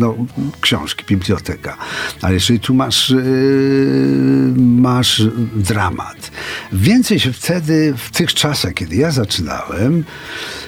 no, 0.00 0.14
książki, 0.60 1.04
biblioteka, 1.08 1.76
ale 2.22 2.34
jeżeli 2.34 2.60
tu 2.60 2.74
masz, 2.74 3.10
e, 3.10 3.16
masz 4.56 5.22
dramat. 5.56 6.30
Więcej 6.72 7.20
się 7.20 7.32
wtedy, 7.32 7.94
w 7.96 8.10
tych 8.10 8.34
czasach, 8.34 8.74
kiedy 8.74 8.96
ja 8.96 9.10
zaczynałem, 9.10 10.04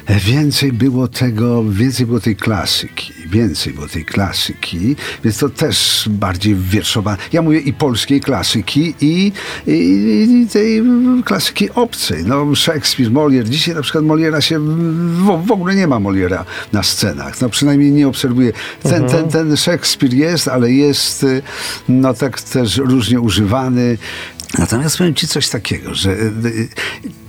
więcej 0.08 0.72
było 0.72 1.08
tego, 1.08 1.64
więcej 1.64 2.06
było 2.06 2.20
tej 2.20 2.36
klasyki, 2.36 3.12
więcej 3.26 3.72
było 3.72 3.88
tej 3.88 4.04
klasyki, 4.04 4.96
więc 5.24 5.38
to 5.38 5.48
też 5.48 6.08
bardziej 6.10 6.54
wierszowane. 6.54 7.18
Ja 7.32 7.42
mówię 7.42 7.58
i 7.58 7.72
polskiej 7.72 8.20
klasyki, 8.20 8.94
i, 9.00 9.32
i, 9.66 9.72
i 10.42 10.46
tej 10.52 10.82
klasyki 11.24 11.70
obcej. 11.70 12.24
No, 12.24 12.54
Szekspir, 12.54 13.10
Molière. 13.10 13.48
Dzisiaj 13.48 13.74
na 13.74 13.82
przykład 13.82 14.04
Moliera 14.04 14.40
się 14.40 14.58
w, 14.58 15.46
w 15.46 15.52
ogóle 15.52 15.74
nie 15.74 15.86
ma 15.86 16.00
Moliera 16.00 16.44
na 16.74 16.82
scenach. 16.82 17.40
No 17.40 17.48
przynajmniej 17.48 17.92
nie 17.92 18.08
obserwuję. 18.08 18.52
Ten, 18.82 19.06
ten, 19.06 19.28
ten 19.28 19.56
Szekspir 19.56 20.14
jest, 20.14 20.48
ale 20.48 20.72
jest 20.72 21.22
y, 21.22 21.42
no 21.88 22.14
tak 22.14 22.40
też 22.40 22.76
różnie 22.76 23.20
używany. 23.20 23.98
Natomiast 24.58 24.98
powiem 24.98 25.14
Ci 25.14 25.28
coś 25.28 25.48
takiego, 25.48 25.94
że 25.94 26.10
y, 26.10 26.32
y, 26.44 26.68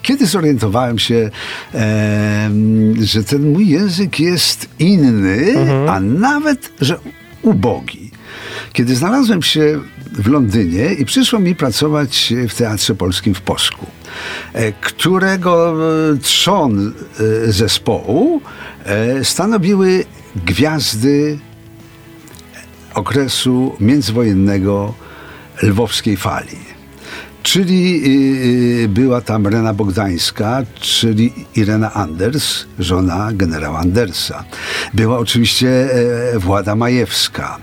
kiedy 0.01 0.25
zorientowałem 0.25 0.99
się, 0.99 1.29
em, 1.73 3.05
że 3.05 3.23
ten 3.23 3.51
mój 3.51 3.67
język 3.67 4.19
jest 4.19 4.67
inny, 4.79 5.53
a 5.88 5.99
nawet, 5.99 6.71
że 6.81 6.99
ubogi. 7.41 8.12
Kiedy 8.73 8.95
znalazłem 8.95 9.41
się 9.41 9.79
w 10.12 10.27
Londynie 10.27 10.93
i 10.93 11.05
przyszło 11.05 11.39
mi 11.39 11.55
pracować 11.55 12.34
w 12.49 12.55
Teatrze 12.55 12.95
Polskim 12.95 13.34
w 13.34 13.41
Poszku, 13.41 13.86
e, 14.53 14.71
którego 14.71 15.75
e, 16.13 16.17
trzon 16.17 16.93
e, 17.47 17.51
zespołu 17.51 18.41
e, 18.41 18.74
stanowiły 19.24 20.06
gwiazdy 20.36 21.39
okresu 22.93 23.76
międzywojennego 23.80 24.93
lwowskiej 25.63 26.17
fali. 26.17 26.76
Czyli 27.43 28.02
y, 28.84 28.88
była 28.89 29.21
tam 29.21 29.48
Rena 29.48 29.74
Bogdańska, 29.74 30.63
czyli 30.80 31.34
Irena 31.56 31.93
Anders, 31.93 32.65
żona 32.80 33.30
generała 33.34 33.80
Andersa. 33.80 34.43
Była 34.93 35.17
oczywiście 35.17 35.69
e, 36.34 36.39
Włada 36.39 36.76
Majewska. 36.76 37.58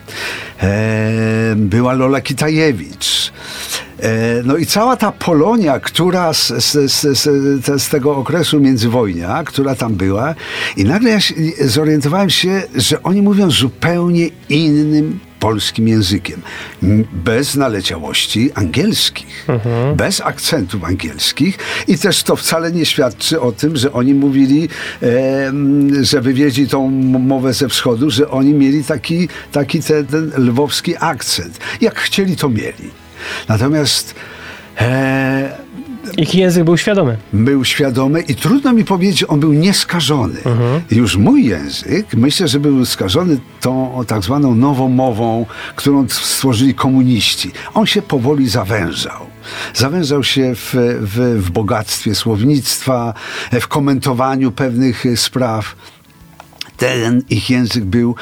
E, 0.63 1.55
była 1.57 1.93
Lola 1.93 2.21
Kitajewicz. 2.21 3.33
E, 4.03 4.43
no 4.45 4.57
i 4.57 4.67
cała 4.67 4.97
ta 4.97 5.12
Polonia, 5.12 5.81
która 5.81 6.33
z, 6.33 6.49
z, 6.49 6.93
z, 6.93 7.19
z, 7.19 7.83
z 7.83 7.88
tego 7.88 8.17
okresu 8.17 8.61
międzywojnia, 8.61 9.43
która 9.45 9.75
tam 9.75 9.95
była, 9.95 10.35
i 10.77 10.85
nagle 10.85 11.11
ja 11.11 11.21
się, 11.21 11.35
zorientowałem 11.61 12.31
się, 12.31 12.62
że 12.75 13.03
oni 13.03 13.23
mówią 13.23 13.51
zupełnie 13.51 14.29
innym 14.49 15.21
polskim 15.41 15.88
językiem. 15.88 16.43
Bez 17.12 17.55
naleciałości 17.55 18.51
angielskich, 18.55 19.45
mhm. 19.49 19.97
bez 19.97 20.21
akcentów 20.21 20.85
angielskich 20.85 21.59
i 21.88 21.99
też 21.99 22.23
to 22.23 22.37
wcale 22.37 22.73
nie 22.73 22.87
świadczy 22.87 23.41
o 23.41 23.53
tym, 23.53 23.77
że 23.77 23.93
oni 23.93 24.15
mówili, 24.15 24.69
e, 25.03 25.53
że 26.03 26.21
wywieźli 26.21 26.69
tą 26.69 26.91
mowę 27.19 27.53
ze 27.53 27.69
wschodu, 27.69 28.11
że 28.11 28.31
oni 28.31 28.55
mieli 28.55 28.85
taki, 28.85 29.29
taki 29.53 29.83
ten, 29.83 30.07
ten 30.07 30.33
lwowski 30.37 30.95
akcent. 31.01 31.59
Jak 31.81 31.99
chcieli, 31.99 32.37
to 32.37 32.49
mieli. 32.49 33.02
Natomiast 33.49 34.15
e, 34.81 35.59
ich 36.17 36.35
język 36.35 36.65
był 36.65 36.77
świadomy. 36.77 37.17
Był 37.33 37.65
świadomy 37.65 38.21
i 38.21 38.35
trudno 38.35 38.73
mi 38.73 38.85
powiedzieć, 38.85 39.25
on 39.29 39.41
był 39.41 39.53
nieskażony. 39.53 40.39
Mhm. 40.45 40.83
Już 40.91 41.17
mój 41.17 41.45
język, 41.45 42.07
myślę, 42.15 42.49
że 42.49 42.61
był 42.61 42.85
skażony 42.85 43.39
tą 43.61 44.01
tak 44.07 44.23
zwaną 44.23 44.55
nową 44.55 44.89
mową, 44.89 45.47
którą 45.77 46.09
stworzyli 46.09 46.75
komuniści. 46.75 47.51
On 47.75 47.87
się 47.87 48.03
powoli 48.03 48.49
zawężał. 48.49 49.27
Zawężał 49.75 50.25
się 50.25 50.55
w, 50.55 50.75
w, 51.01 51.45
w 51.45 51.51
bogactwie 51.51 52.15
słownictwa, 52.15 53.15
w 53.53 53.69
komentowaniu 53.69 54.53
pewnych 54.53 55.05
spraw 55.17 55.77
ten 56.77 57.23
ich 57.31 57.51
język 57.51 57.85
był, 57.85 58.15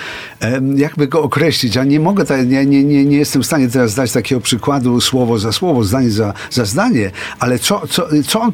jakby 0.76 1.08
go 1.08 1.22
określić. 1.22 1.74
Ja 1.74 1.84
nie 1.84 2.00
mogę, 2.00 2.24
nie, 2.46 2.66
nie, 2.66 2.84
nie, 2.84 3.04
nie 3.04 3.16
jestem 3.16 3.42
w 3.42 3.46
stanie 3.46 3.68
teraz 3.68 3.94
dać 3.94 4.12
takiego 4.12 4.40
przykładu 4.40 5.00
słowo 5.00 5.38
za 5.38 5.52
słowo, 5.52 5.84
zdanie 5.84 6.10
za, 6.10 6.34
za 6.50 6.64
zdanie, 6.64 7.10
ale 7.38 7.58
co, 7.58 7.86
co, 7.86 8.08
co 8.26 8.40
on 8.40 8.52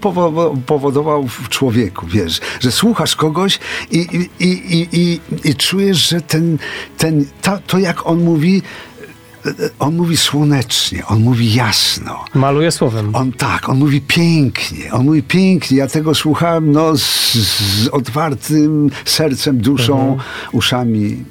powodował 0.67 1.29
w 1.29 1.49
człowieku, 1.49 2.07
wiesz, 2.07 2.41
że 2.61 2.73
słuchasz 2.73 3.17
kogoś 3.17 3.59
i, 3.91 3.99
i, 3.99 4.45
i, 4.45 4.89
i, 4.93 5.21
i 5.45 5.55
czujesz, 5.55 6.09
że 6.09 6.21
ten, 6.21 6.59
ten, 6.99 7.25
to, 7.43 7.59
to 7.67 7.79
jak 7.79 8.07
on 8.07 8.25
mówi, 8.25 8.63
on 9.79 9.97
mówi 9.97 10.17
słonecznie, 10.17 11.07
on 11.07 11.21
mówi 11.21 11.55
jasno. 11.55 12.25
Maluje 12.35 12.71
słowem. 12.71 13.17
On 13.17 13.33
tak, 13.33 13.69
on 13.69 13.79
mówi 13.79 14.01
pięknie, 14.01 14.93
on 14.93 15.05
mówi 15.05 15.23
pięknie. 15.23 15.79
Ja 15.79 15.87
tego 15.87 16.15
słuchałem 16.15 16.73
no, 16.73 16.97
z, 16.97 17.35
z 17.35 17.89
otwartym 17.89 18.91
sercem, 19.05 19.59
duszą, 19.59 20.01
mhm. 20.01 20.21
uszami. 20.53 21.25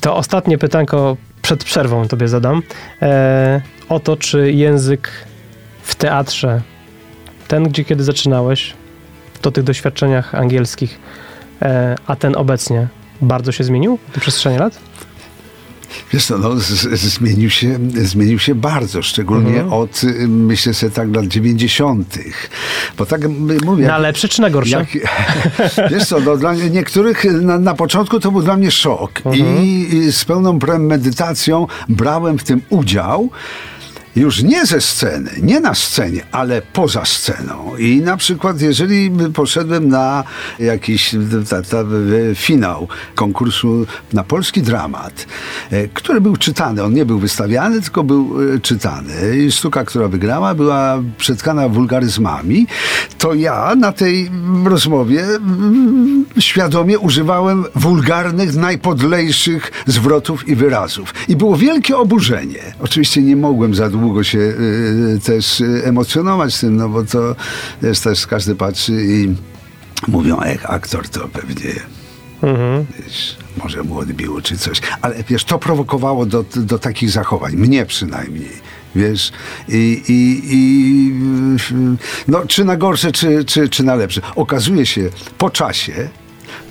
To 0.00 0.16
ostatnie 0.16 0.58
pytanko 0.58 1.16
przed 1.42 1.64
przerwą 1.64 2.08
tobie 2.08 2.28
zadam. 2.28 2.62
E, 3.02 3.60
o 3.88 4.00
to, 4.00 4.16
czy 4.16 4.52
język 4.52 5.10
w 5.82 5.94
teatrze, 5.94 6.62
ten, 7.48 7.68
gdzie 7.68 7.84
kiedy 7.84 8.04
zaczynałeś, 8.04 8.74
to 9.40 9.50
tych 9.50 9.64
doświadczeniach 9.64 10.34
angielskich, 10.34 10.98
e, 11.62 11.96
a 12.06 12.16
ten 12.16 12.36
obecnie, 12.36 12.88
bardzo 13.22 13.52
się 13.52 13.64
zmienił 13.64 13.98
w 14.16 14.20
przestrzeni 14.20 14.58
lat? 14.58 14.78
Wiesz 16.14 16.26
co, 16.26 16.38
no, 16.38 16.56
z, 16.56 16.70
zmienił, 17.00 17.50
się, 17.50 17.78
zmienił 17.94 18.38
się 18.38 18.54
bardzo, 18.54 19.02
szczególnie 19.02 19.60
mhm. 19.60 19.72
od, 19.72 20.02
myślę 20.28 20.74
sobie 20.74 20.92
tak, 20.92 21.16
lat 21.16 21.26
90. 21.26 22.18
Bo 22.98 23.06
tak 23.06 23.20
mówię... 23.64 23.86
Na 23.86 23.98
lepsze 23.98 24.28
czy 24.28 24.42
na 24.42 24.50
gorsze? 24.50 24.76
Jak, 24.76 24.88
wiesz 25.90 26.06
co, 26.06 26.20
no, 26.20 26.36
dla 26.36 26.54
niektórych 26.54 27.24
na, 27.24 27.58
na 27.58 27.74
początku 27.74 28.20
to 28.20 28.30
był 28.30 28.42
dla 28.42 28.56
mnie 28.56 28.70
szok. 28.70 29.20
Mhm. 29.24 29.64
I, 29.64 29.88
I 29.94 30.12
z 30.12 30.24
pełną 30.24 30.58
premedytacją 30.58 31.66
brałem 31.88 32.38
w 32.38 32.44
tym 32.44 32.60
udział 32.70 33.30
już 34.16 34.42
nie 34.42 34.66
ze 34.66 34.80
sceny, 34.80 35.30
nie 35.42 35.60
na 35.60 35.74
scenie, 35.74 36.26
ale 36.32 36.62
poza 36.62 37.04
sceną. 37.04 37.76
I 37.76 38.00
na 38.00 38.16
przykład, 38.16 38.60
jeżeli 38.60 39.10
poszedłem 39.34 39.88
na 39.88 40.24
jakiś 40.58 41.14
ta, 41.50 41.62
ta, 41.62 41.84
finał 42.34 42.88
konkursu 43.14 43.86
na 44.12 44.24
polski 44.24 44.62
dramat, 44.62 45.26
e, 45.70 45.88
który 45.88 46.20
był 46.20 46.36
czytany, 46.36 46.82
on 46.82 46.94
nie 46.94 47.06
był 47.06 47.18
wystawiany, 47.18 47.82
tylko 47.82 48.04
był 48.04 48.54
e, 48.54 48.60
czytany. 48.60 49.38
I 49.38 49.52
sztuka, 49.52 49.84
która 49.84 50.08
wygrała, 50.08 50.54
była 50.54 51.02
przetkana 51.18 51.68
wulgaryzmami, 51.68 52.66
to 53.18 53.34
ja 53.34 53.74
na 53.74 53.92
tej 53.92 54.30
rozmowie 54.64 55.24
świadomie 56.38 56.98
używałem 56.98 57.64
wulgarnych, 57.74 58.54
najpodlejszych 58.54 59.72
zwrotów 59.86 60.48
i 60.48 60.56
wyrazów. 60.56 61.14
I 61.28 61.36
było 61.36 61.56
wielkie 61.56 61.96
oburzenie. 61.96 62.62
Oczywiście 62.80 63.22
nie 63.22 63.36
mogłem 63.36 63.74
za 63.74 63.90
długo 63.90 64.03
długo 64.04 64.24
się 64.24 64.38
y, 64.38 65.20
też 65.24 65.62
emocjonować 65.84 66.58
tym, 66.58 66.76
no 66.76 66.88
bo 66.88 67.04
to 67.04 67.36
wiesz, 67.82 68.00
też 68.00 68.26
każdy 68.26 68.54
patrzy 68.54 68.92
i 68.92 69.34
mówią, 70.08 70.40
jak 70.44 70.70
aktor 70.70 71.08
to 71.08 71.28
pewnie 71.28 71.72
mhm. 72.42 72.86
wiesz, 72.98 73.36
może 73.62 73.82
mu 73.82 73.98
odbiło 73.98 74.42
czy 74.42 74.58
coś. 74.58 74.80
Ale 75.02 75.14
wiesz, 75.28 75.44
to 75.44 75.58
prowokowało 75.58 76.26
do, 76.26 76.44
do 76.56 76.78
takich 76.78 77.10
zachowań, 77.10 77.56
mnie 77.56 77.86
przynajmniej 77.86 78.64
wiesz, 78.96 79.32
i, 79.68 80.02
i, 80.08 80.42
i 80.54 81.12
no, 82.28 82.46
czy 82.46 82.64
na 82.64 82.76
gorsze, 82.76 83.12
czy, 83.12 83.44
czy, 83.44 83.68
czy 83.68 83.82
na 83.82 83.94
lepsze. 83.94 84.20
Okazuje 84.36 84.86
się 84.86 85.10
po 85.38 85.50
czasie, 85.50 86.08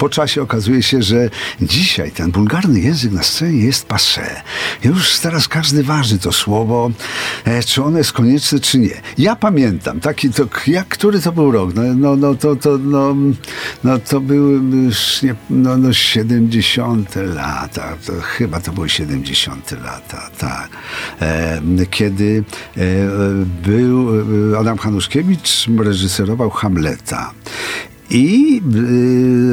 po 0.04 0.10
czasie 0.10 0.42
okazuje 0.42 0.84
się, 0.84 1.02
że 1.02 1.30
dzisiaj 1.62 2.12
ten 2.12 2.32
bulgarny 2.32 2.80
język 2.80 3.12
na 3.12 3.24
scenie 3.24 3.66
jest 3.66 3.88
passé. 3.88 4.22
Już 4.84 5.20
teraz 5.20 5.48
każdy 5.48 5.84
waży 5.84 6.20
to 6.20 6.32
słowo, 6.32 6.92
e, 7.46 7.64
czy 7.64 7.84
ono 7.84 7.98
jest 7.98 8.12
konieczne, 8.12 8.60
czy 8.60 8.80
nie. 8.80 9.02
Ja 9.18 9.36
pamiętam, 9.36 10.00
taki 10.00 10.30
to, 10.30 10.44
jak, 10.68 10.88
który 10.88 11.22
to 11.22 11.32
był 11.32 11.52
rok? 11.52 11.76
No, 11.76 11.82
no, 11.96 12.16
no 12.16 12.36
to, 12.36 12.56
to, 12.56 12.78
no, 12.78 13.16
no, 13.84 14.00
to 14.00 14.22
były 14.22 14.62
nie, 15.24 15.36
no, 15.50 15.78
no 15.78 15.94
70 15.94 17.16
lata, 17.16 17.98
to 18.06 18.14
chyba 18.22 18.60
to 18.60 18.72
były 18.72 18.90
70 18.90 19.72
lata, 19.72 20.30
tak. 20.38 20.70
E, 21.22 21.62
kiedy 21.90 22.44
e, 22.78 22.82
był 23.64 24.10
Adam 24.60 24.78
Hanuszkiewicz 24.78 25.68
reżyserował 25.78 26.50
Hamleta 26.50 27.32
i 28.14 28.62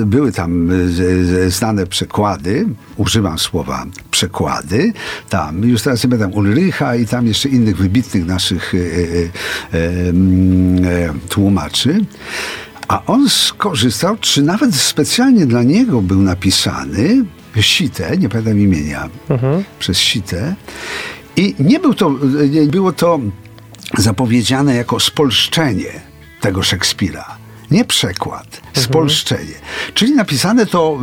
y, 0.02 0.06
były 0.06 0.32
tam 0.32 0.70
y, 0.70 1.50
znane 1.50 1.86
przekłady, 1.86 2.66
używam 2.96 3.38
słowa 3.38 3.86
przekłady, 4.10 4.92
tam 5.28 5.64
już 5.64 5.82
teraz 5.82 6.04
nie 6.04 6.08
będę 6.08 6.28
Ulrycha 6.28 6.96
i 6.96 7.06
tam 7.06 7.26
jeszcze 7.26 7.48
innych 7.48 7.76
wybitnych 7.76 8.26
naszych 8.26 8.74
y, 8.74 9.30
tłumaczy. 11.28 12.04
A 12.88 13.04
on 13.06 13.28
skorzystał, 13.28 14.16
czy 14.20 14.42
nawet 14.42 14.74
specjalnie 14.74 15.46
dla 15.46 15.62
niego 15.62 16.02
był 16.02 16.22
napisany 16.22 17.24
Site, 17.60 18.16
nie 18.18 18.28
pamiętam 18.28 18.60
imienia, 18.60 19.08
mhm. 19.28 19.64
przez 19.78 19.98
Site. 19.98 20.54
I 21.36 21.54
nie, 21.58 21.80
był 21.80 21.94
to, 21.94 22.14
nie 22.50 22.66
było 22.66 22.92
to 22.92 23.20
zapowiedziane 23.98 24.74
jako 24.74 25.00
spolszczenie 25.00 26.00
tego 26.40 26.62
Szekspira 26.62 27.39
nie 27.70 27.84
przekład, 27.84 28.60
spolszczenie. 28.72 29.42
Mhm. 29.42 29.94
Czyli 29.94 30.12
napisane 30.12 30.66
to 30.66 30.98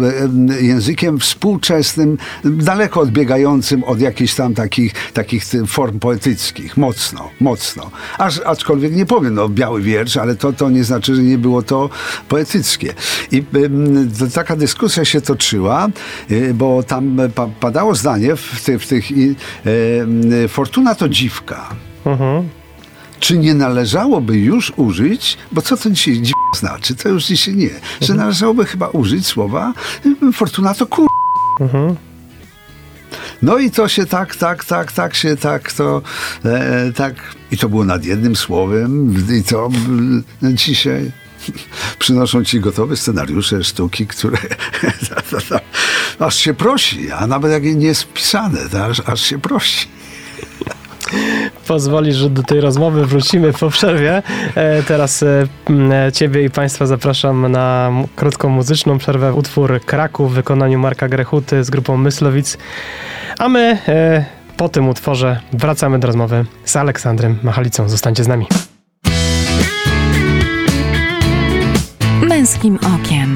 e, 0.49 0.62
językiem 0.62 1.19
współczesnym, 1.19 2.17
daleko 2.43 3.01
odbiegającym 3.01 3.84
od 3.84 3.99
jakichś 4.01 4.36
tam 4.36 4.53
takich, 4.53 5.12
takich 5.13 5.43
form 5.67 5.99
poetyckich, 5.99 6.77
mocno, 6.77 7.30
mocno. 7.39 7.91
Aż, 8.17 8.39
aczkolwiek 8.45 8.95
nie 8.95 9.06
powiem, 9.06 9.34
no 9.34 9.49
biały 9.49 9.82
wiersz, 9.82 10.17
ale 10.17 10.36
to, 10.36 10.53
to 10.53 10.69
nie 10.69 10.84
znaczy, 10.84 11.15
że 11.15 11.23
nie 11.23 11.38
było 11.38 11.62
to 11.62 11.89
poetyckie. 12.27 12.93
I 13.32 13.43
taka 14.34 14.56
dyskusja 14.56 15.06
się 15.06 15.21
toczyła, 15.21 15.88
y, 16.32 16.53
bo 16.53 16.84
tam 16.84 17.17
pa, 17.36 17.47
padało 17.60 17.95
zdanie 17.95 18.36
w, 18.36 18.63
ty, 18.65 18.80
w 18.80 18.88
tych 18.88 19.06
Fortuna 20.47 20.95
to 20.95 21.10
dziwka. 21.10 21.69
Mhm 22.06 22.57
czy 23.19 23.38
nie 23.38 23.53
należałoby 23.53 24.38
już 24.38 24.73
użyć, 24.75 25.38
bo 25.51 25.62
co 25.62 25.77
to 25.77 25.89
dzisiaj 25.89 26.21
znaczy, 26.56 26.95
to 26.95 27.10
już 27.10 27.25
dzisiaj 27.25 27.56
nie, 27.56 27.69
że 28.01 28.13
mhm. 28.13 28.19
należałoby 28.19 28.65
chyba 28.65 28.88
użyć 28.88 29.27
słowa 29.27 29.73
y, 30.06 30.32
Fortunato 30.32 30.88
kur... 30.88 31.08
Mhm. 31.62 31.95
No 33.41 33.58
i 33.58 33.71
to 33.71 33.88
się 33.88 34.06
tak, 34.06 34.36
tak, 34.36 34.65
tak, 34.65 34.91
tak 34.91 35.15
się 35.15 35.38
tak, 35.38 35.73
to 35.73 36.01
e, 36.45 36.91
tak, 36.95 37.15
i 37.51 37.58
to 37.58 37.69
było 37.69 37.86
nad 37.86 38.06
jednym 38.06 38.36
słowem 38.36 39.15
i 39.39 39.43
to 39.43 39.69
e, 40.43 40.53
dzisiaj 40.53 41.12
przynoszą 41.99 42.43
ci 42.43 42.60
gotowe 42.60 42.97
scenariusze, 42.97 43.63
sztuki, 43.63 44.08
które 44.08 44.38
aż 46.19 46.36
się 46.36 46.53
prosi, 46.53 47.12
a 47.12 47.27
nawet 47.27 47.51
jak 47.51 47.63
nie 47.63 47.88
jest 47.88 48.03
wpisane, 48.03 48.69
to 48.71 48.86
aż, 48.86 49.01
aż 49.06 49.21
się 49.21 49.39
prosi. 49.39 49.88
Pozwolisz, 51.67 52.15
że 52.15 52.30
do 52.30 52.43
tej 52.43 52.62
rozmowy 52.62 53.06
wrócimy 53.06 53.53
po 53.53 53.69
przerwie. 53.69 54.23
E, 54.56 54.84
teraz 54.84 55.23
e, 55.23 55.47
e, 55.91 56.12
Ciebie 56.12 56.43
i 56.43 56.49
Państwa 56.49 56.86
zapraszam 56.86 57.51
na 57.51 57.91
krótką 58.15 58.49
muzyczną 58.49 58.97
przerwę. 58.97 59.34
Utwór 59.34 59.82
Kraków 59.86 60.32
w 60.32 60.36
wykonaniu 60.36 60.80
Marka 60.80 61.08
Grechuty 61.08 61.63
z 61.63 61.69
grupą 61.69 61.97
Myslowic. 61.97 62.58
A 63.39 63.49
my 63.49 63.77
po 64.58 64.69
tym 64.69 64.89
utworze 64.89 65.39
wracamy 65.53 65.99
do 65.99 66.08
rozmowy 66.08 66.45
z 66.65 66.75
Aleksandrem 66.75 67.38
Machalicą. 67.43 67.89
Zostańcie 67.89 68.23
z 68.23 68.27
nami. 68.27 68.47
Męskim 72.21 72.80
okiem. 72.95 73.34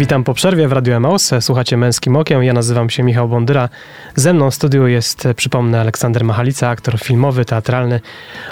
Witam 0.00 0.24
po 0.24 0.34
przerwie 0.34 0.68
w 0.68 0.72
Radiu 0.72 0.94
Emaus. 0.94 1.30
Słuchacie 1.40 1.76
Męskim 1.76 2.16
Okiem. 2.16 2.44
Ja 2.44 2.52
nazywam 2.52 2.90
się 2.90 3.02
Michał 3.02 3.28
Bondyra. 3.28 3.68
Ze 4.14 4.32
mną 4.32 4.50
w 4.50 4.54
studiu 4.54 4.86
jest, 4.86 5.26
e, 5.26 5.34
przypomnę, 5.34 5.80
Aleksander 5.80 6.24
Machalica, 6.24 6.68
aktor 6.68 6.98
filmowy, 6.98 7.44
teatralny. 7.44 8.00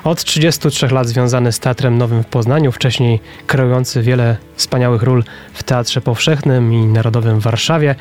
Od 0.04 0.24
33 0.24 0.94
lat 0.94 1.06
związany 1.06 1.52
z 1.52 1.60
Teatrem 1.60 1.98
Nowym 1.98 2.22
w 2.22 2.26
Poznaniu, 2.26 2.72
wcześniej 2.72 3.20
kreujący 3.46 4.02
wiele 4.02 4.36
wspaniałych 4.56 5.02
ról 5.02 5.24
w 5.52 5.62
Teatrze 5.62 6.00
Powszechnym 6.00 6.72
i 6.72 6.86
Narodowym 6.86 7.40
w 7.40 7.42
Warszawie. 7.42 7.94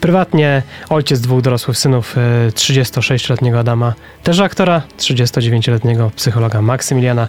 Prywatnie 0.00 0.62
ojciec 0.88 1.20
dwóch 1.20 1.42
dorosłych 1.42 1.78
synów, 1.78 2.16
e, 2.18 2.50
36-letniego 2.52 3.58
Adama, 3.58 3.94
też 4.22 4.40
aktora, 4.40 4.82
39-letniego 4.98 6.10
psychologa 6.16 6.62
Maksymiliana, 6.62 7.28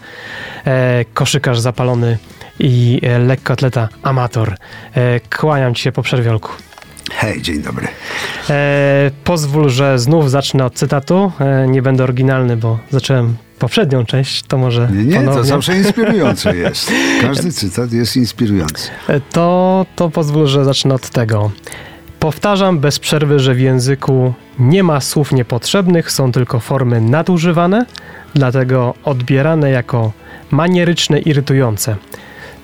e, 0.66 1.06
koszykarz 1.14 1.60
zapalony 1.60 2.18
i 2.62 3.00
e, 3.04 3.20
lekkoatleta 3.20 3.90
amator. 4.04 4.56
E, 4.96 5.20
kłaniam 5.62 5.76
ci 5.76 5.84
się 5.84 5.92
po 5.92 6.02
przerwiolku. 6.02 6.52
Hej, 7.12 7.42
dzień 7.42 7.62
dobry. 7.62 7.88
E, 8.50 9.12
pozwól, 9.24 9.70
że 9.70 10.00
znów 10.00 10.32
zacznę 10.32 10.66
od 10.66 10.74
cytatu. 10.74 11.32
E, 11.40 11.68
nie 11.68 11.82
będę 11.82 12.04
oryginalny, 12.04 12.58
bo 12.58 12.80
zacząłem 12.92 13.36
poprzednią 13.60 14.06
część, 14.06 14.44
to 14.44 14.58
może 14.58 14.90
Nie, 14.92 15.04
nie, 15.04 15.16
ponownie. 15.16 15.38
to 15.38 15.44
zawsze 15.44 15.78
inspirujące 15.78 16.56
jest. 16.66 16.92
Każdy 17.22 17.52
cytat 17.52 17.92
jest 17.94 18.16
inspirujący. 18.18 18.90
E, 19.10 19.20
To, 19.20 19.86
to 19.96 20.10
pozwól, 20.10 20.48
że 20.48 20.66
zacznę 20.66 20.94
od 20.96 21.10
tego. 21.10 21.52
Powtarzam 22.20 22.80
bez 22.80 23.00
przerwy, 23.00 23.40
że 23.40 23.54
w 23.54 23.60
języku 23.60 24.34
nie 24.60 24.84
ma 24.84 25.02
słów 25.02 25.32
niepotrzebnych, 25.32 26.12
są 26.12 26.32
tylko 26.32 26.60
formy 26.60 27.02
nadużywane, 27.02 27.86
dlatego 28.34 28.94
odbierane 29.04 29.70
jako 29.70 30.12
manieryczne, 30.52 31.20
irytujące. 31.20 31.96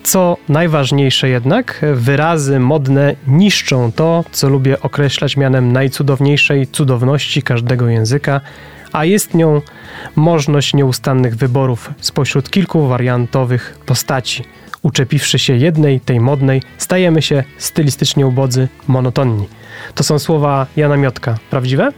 Co 0.08 0.36
najważniejsze 0.48 1.28
jednak, 1.28 1.84
wyrazy 1.94 2.60
modne 2.60 3.14
niszczą 3.26 3.92
to, 3.92 4.24
co 4.32 4.48
lubię 4.48 4.80
określać 4.80 5.36
mianem 5.36 5.72
najcudowniejszej 5.72 6.66
cudowności 6.66 7.42
każdego 7.42 7.88
języka, 7.88 8.40
a 8.92 9.04
jest 9.04 9.34
nią 9.34 9.62
możność 10.16 10.74
nieustannych 10.74 11.36
wyborów 11.36 11.90
spośród 12.00 12.50
kilku 12.50 12.86
wariantowych 12.86 13.78
postaci. 13.86 14.44
Uczepiwszy 14.82 15.38
się 15.38 15.56
jednej, 15.56 16.00
tej 16.00 16.20
modnej, 16.20 16.62
stajemy 16.78 17.22
się 17.22 17.44
stylistycznie 17.58 18.26
ubodzy, 18.26 18.68
monotonni. 18.86 19.48
To 19.94 20.04
są 20.04 20.18
słowa 20.18 20.66
Jana 20.76 20.96
Miotka. 20.96 21.38
Prawdziwe? 21.50 21.92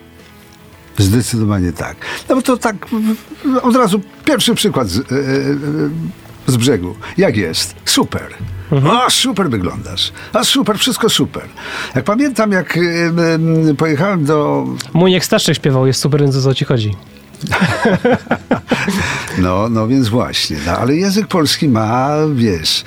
Zdecydowanie 0.98 1.72
tak. 1.72 1.96
No 2.28 2.34
bo 2.34 2.42
to 2.42 2.56
tak 2.56 2.76
od 3.62 3.76
razu 3.76 4.00
pierwszy 4.24 4.54
przykład 4.54 4.88
z, 4.88 4.98
e, 4.98 5.00
e, 5.00 5.04
z 6.50 6.56
brzegu. 6.56 6.96
Jak 7.18 7.36
jest? 7.36 7.74
Super. 7.84 8.26
A 8.90 9.10
super 9.10 9.50
wyglądasz. 9.50 10.12
A 10.32 10.44
super, 10.44 10.78
wszystko 10.78 11.08
super. 11.08 11.42
Jak 11.94 12.04
pamiętam, 12.04 12.52
jak 12.52 12.76
e, 12.76 12.80
e, 12.80 13.74
pojechałem 13.74 14.24
do 14.24 14.66
Mój 14.92 15.10
niech 15.10 15.24
starszy 15.24 15.54
śpiewał, 15.54 15.86
jest 15.86 16.00
super, 16.00 16.20
więc 16.20 16.36
o 16.36 16.42
co 16.42 16.54
ci 16.54 16.64
chodzi? 16.64 16.94
No, 19.38 19.68
no 19.68 19.88
więc 19.88 20.08
właśnie, 20.08 20.56
no, 20.66 20.72
ale 20.72 20.96
język 20.96 21.26
polski 21.26 21.68
ma, 21.68 22.10
wiesz, 22.34 22.84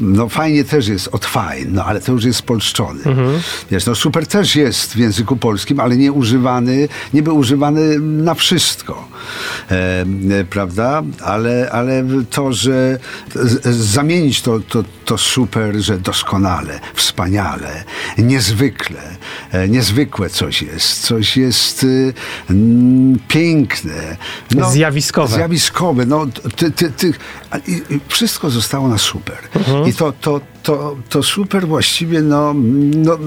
no 0.00 0.28
fajnie 0.28 0.64
też 0.64 0.88
jest 0.88 1.08
od 1.12 1.26
fajn, 1.26 1.68
no 1.72 1.84
ale 1.84 2.00
to 2.00 2.12
już 2.12 2.24
jest 2.24 2.38
spolszczony. 2.38 3.00
Wiesz, 3.70 3.86
no 3.86 3.94
super 3.94 4.26
też 4.26 4.56
jest 4.56 4.92
w 4.92 4.96
języku 4.96 5.36
polskim, 5.36 5.80
ale 5.80 5.96
nie 5.96 6.12
używany, 6.12 6.88
niby 7.14 7.32
używany 7.32 8.00
na 8.00 8.34
wszystko, 8.34 9.08
e, 9.70 10.04
e, 10.40 10.44
prawda? 10.44 11.02
Ale, 11.22 11.70
ale 11.72 12.04
to, 12.30 12.52
że 12.52 12.98
z, 13.34 13.76
zamienić 13.76 14.42
to, 14.42 14.60
to, 14.60 14.84
to 15.04 15.18
super, 15.18 15.76
że 15.76 15.98
doskonale, 15.98 16.80
wspaniale, 16.94 17.84
niezwykle, 18.18 19.00
e, 19.52 19.68
niezwykłe 19.68 20.30
coś 20.30 20.62
jest, 20.62 21.00
coś 21.00 21.36
jest 21.36 21.86
mm, 22.50 23.18
piękne. 23.28 23.93
No, 24.54 24.70
Zjawiskowe. 24.70 25.34
Zjawiskowe. 25.34 26.06
No, 26.06 26.26
ty, 26.56 26.70
ty, 26.70 26.90
ty, 26.90 27.12
wszystko 28.08 28.50
zostało 28.50 28.88
na 28.88 28.98
super. 28.98 29.38
I 29.86 29.92
to, 29.92 30.12
to, 30.12 30.40
to, 30.62 30.96
to 31.08 31.22
super 31.22 31.68
właściwie, 31.68 32.22
no, 32.22 32.54
no 32.96 33.18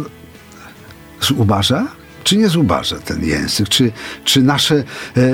zubaża? 1.22 1.88
Czy 2.24 2.38
nie 2.38 2.50
zubaża 2.50 2.96
ten 3.00 3.26
język? 3.26 3.70
Czy, 3.70 3.92
czy 4.24 4.42
nasze 4.42 4.76
e, 4.76 5.34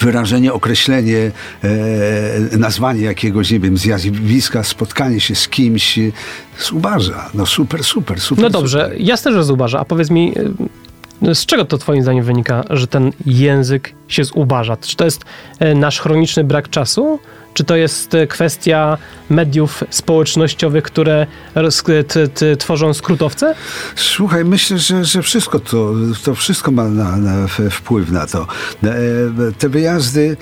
wyrażenie, 0.00 0.52
określenie, 0.52 1.30
e, 1.64 2.58
nazwanie 2.58 3.00
jakiegoś, 3.00 3.50
nie 3.50 3.60
wiem, 3.60 3.78
zjawiska, 3.78 4.64
spotkanie 4.64 5.20
się 5.20 5.34
z 5.34 5.48
kimś 5.48 5.98
e, 5.98 6.12
zubaża? 6.60 7.30
No 7.34 7.46
super, 7.46 7.84
super, 7.84 8.20
super. 8.20 8.44
No 8.44 8.50
dobrze, 8.50 8.84
super. 8.84 9.00
jasne, 9.00 9.32
że 9.32 9.44
zubaża. 9.44 9.80
A 9.80 9.84
powiedz 9.84 10.10
mi, 10.10 10.34
z 11.34 11.46
czego 11.46 11.64
to 11.64 11.78
twoim 11.78 12.02
zdaniem 12.02 12.24
wynika, 12.24 12.64
że 12.70 12.86
ten 12.86 13.12
język 13.26 13.92
się 14.08 14.24
zubaża? 14.24 14.76
Czy 14.76 14.96
to 14.96 15.04
jest 15.04 15.24
y, 15.62 15.74
nasz 15.74 16.00
chroniczny 16.00 16.44
brak 16.44 16.70
czasu? 16.70 17.18
Czy 17.54 17.64
to 17.64 17.76
jest 17.76 18.14
y, 18.14 18.26
kwestia 18.26 18.98
mediów 19.30 19.84
społecznościowych, 19.90 20.84
które 20.84 21.26
tworzą 22.58 22.94
skrótowce? 22.94 23.54
Słuchaj, 23.96 24.44
myślę, 24.44 24.78
że, 24.78 25.04
że 25.04 25.22
wszystko 25.22 25.58
to, 25.60 25.92
to 26.24 26.34
wszystko 26.34 26.70
ma 26.70 26.88
na, 26.88 27.16
na 27.16 27.46
wpływ 27.70 28.10
na 28.10 28.26
to. 28.26 28.46
E, 28.84 28.88
Te 29.58 29.68
wyjazdy 29.68 30.36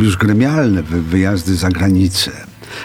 już 0.00 0.16
gremialne, 0.16 0.82
wy- 0.82 1.02
wyjazdy 1.02 1.54
za 1.54 1.68
granicę. 1.68 2.30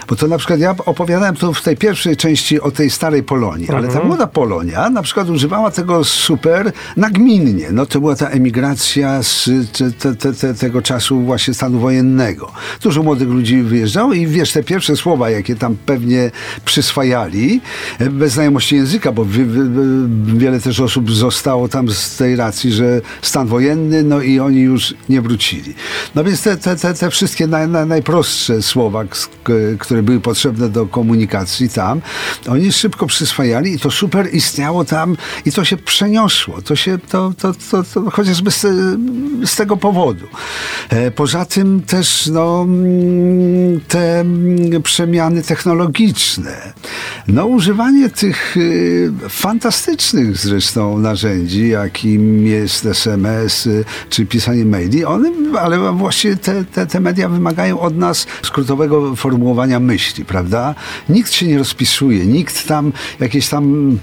Bo 0.08 0.16
to 0.16 0.26
na 0.26 0.38
przykład 0.38 0.60
ja 0.60 0.74
opowiadałem 0.86 1.36
tu 1.36 1.54
w 1.54 1.62
tej 1.62 1.76
pierwszej 1.76 2.16
części 2.16 2.60
o 2.60 2.70
tej 2.70 2.90
starej 2.90 3.22
Polonii, 3.22 3.70
ale 3.70 3.88
ta 3.88 4.02
młoda 4.04 4.26
Polonia 4.26 4.90
na 4.90 5.02
przykład 5.02 5.28
używała 5.28 5.70
tego 5.70 6.04
super 6.04 6.72
nagminnie. 6.96 7.68
No 7.72 7.86
to 7.86 8.00
była 8.00 8.16
ta 8.16 8.28
emigracja 8.28 9.22
z 9.22 9.50
te, 9.78 9.90
te, 9.92 10.14
te, 10.14 10.32
te, 10.32 10.54
tego 10.54 10.82
czasu 10.82 11.20
właśnie 11.20 11.54
stanu 11.54 11.78
wojennego. 11.78 12.52
Dużo 12.82 13.02
młodych 13.02 13.28
ludzi 13.28 13.62
wyjeżdżało 13.62 14.12
i 14.12 14.26
wiesz, 14.26 14.52
te 14.52 14.62
pierwsze 14.62 14.96
słowa, 14.96 15.30
jakie 15.30 15.56
tam 15.56 15.76
pewnie 15.86 16.30
przyswajali, 16.64 17.60
e, 17.98 18.10
bez 18.10 18.32
znajomości 18.32 18.76
języka, 18.76 19.12
bo 19.12 19.24
wi- 19.24 19.44
wi- 19.44 19.60
wi- 20.24 20.38
wiele 20.38 20.60
też 20.60 20.80
osób 20.80 21.12
zostało 21.12 21.68
tam 21.68 21.88
z 21.90 22.16
tej 22.16 22.36
racji, 22.36 22.72
że 22.72 23.00
stan 23.22 23.46
wojenny, 23.46 24.02
no 24.02 24.20
i 24.22 24.40
oni 24.40 24.60
już 24.60 24.94
nie 25.08 25.20
wrócili. 25.22 25.74
No 26.14 26.24
więc 26.24 26.42
te, 26.42 26.56
te, 26.56 26.76
te, 26.76 26.94
te 26.94 27.10
wszystkie 27.10 27.46
naj, 27.46 27.68
naj, 27.68 27.86
najprostsze 27.86 28.62
słowa, 28.62 29.04
które 29.78 30.02
były 30.02 30.20
potrzebne 30.20 30.68
do 30.68 30.86
komunikacji 30.86 31.68
tam, 31.68 32.00
oni 32.48 32.72
szybko 32.72 33.06
przyswajali 33.06 33.74
i 33.74 33.78
to 33.78 33.90
super 33.90 34.34
istniało 34.34 34.84
tam 34.84 35.16
i 35.44 35.52
to 35.52 35.64
się 35.64 35.76
przeniosło. 35.76 36.62
To 36.62 36.76
się, 36.76 36.98
to, 36.98 37.32
to, 37.38 37.52
to, 37.70 37.82
to 37.94 38.10
chociażby 38.10 38.50
z, 38.50 38.66
z 39.44 39.56
tego 39.56 39.76
powodu. 39.76 40.26
E, 40.88 41.10
Poza 41.10 41.44
tym 41.44 41.82
też 41.82 42.26
no, 42.26 42.62
mm, 42.62 43.80
te 43.88 44.20
mm, 44.20 44.82
przemiany 44.82 45.42
technologiczne. 45.42 46.72
No 47.28 47.46
używanie 47.46 48.10
tych 48.10 48.56
y, 48.56 49.12
fantastycznych 49.28 50.36
zresztą 50.36 50.98
narzędzi, 50.98 51.68
jakim 51.68 52.46
jest 52.46 52.86
SMS 52.86 53.66
y, 53.66 53.84
czy 54.10 54.26
pisanie 54.26 54.64
maili, 54.64 55.04
one, 55.04 55.30
ale 55.60 55.92
właściwie 55.92 56.36
te, 56.36 56.64
te, 56.64 56.86
te 56.86 57.00
media 57.00 57.28
wymagają 57.28 57.80
od 57.80 57.96
nas 57.96 58.26
skrótowego 58.42 59.16
formułowania 59.16 59.65
myśli, 59.80 60.24
prawda? 60.24 60.74
Nikt 61.08 61.32
się 61.32 61.46
nie 61.46 61.58
rozpisuje, 61.58 62.26
nikt 62.26 62.68
tam 62.68 62.92
jakieś 63.20 63.48
tam 63.48 63.98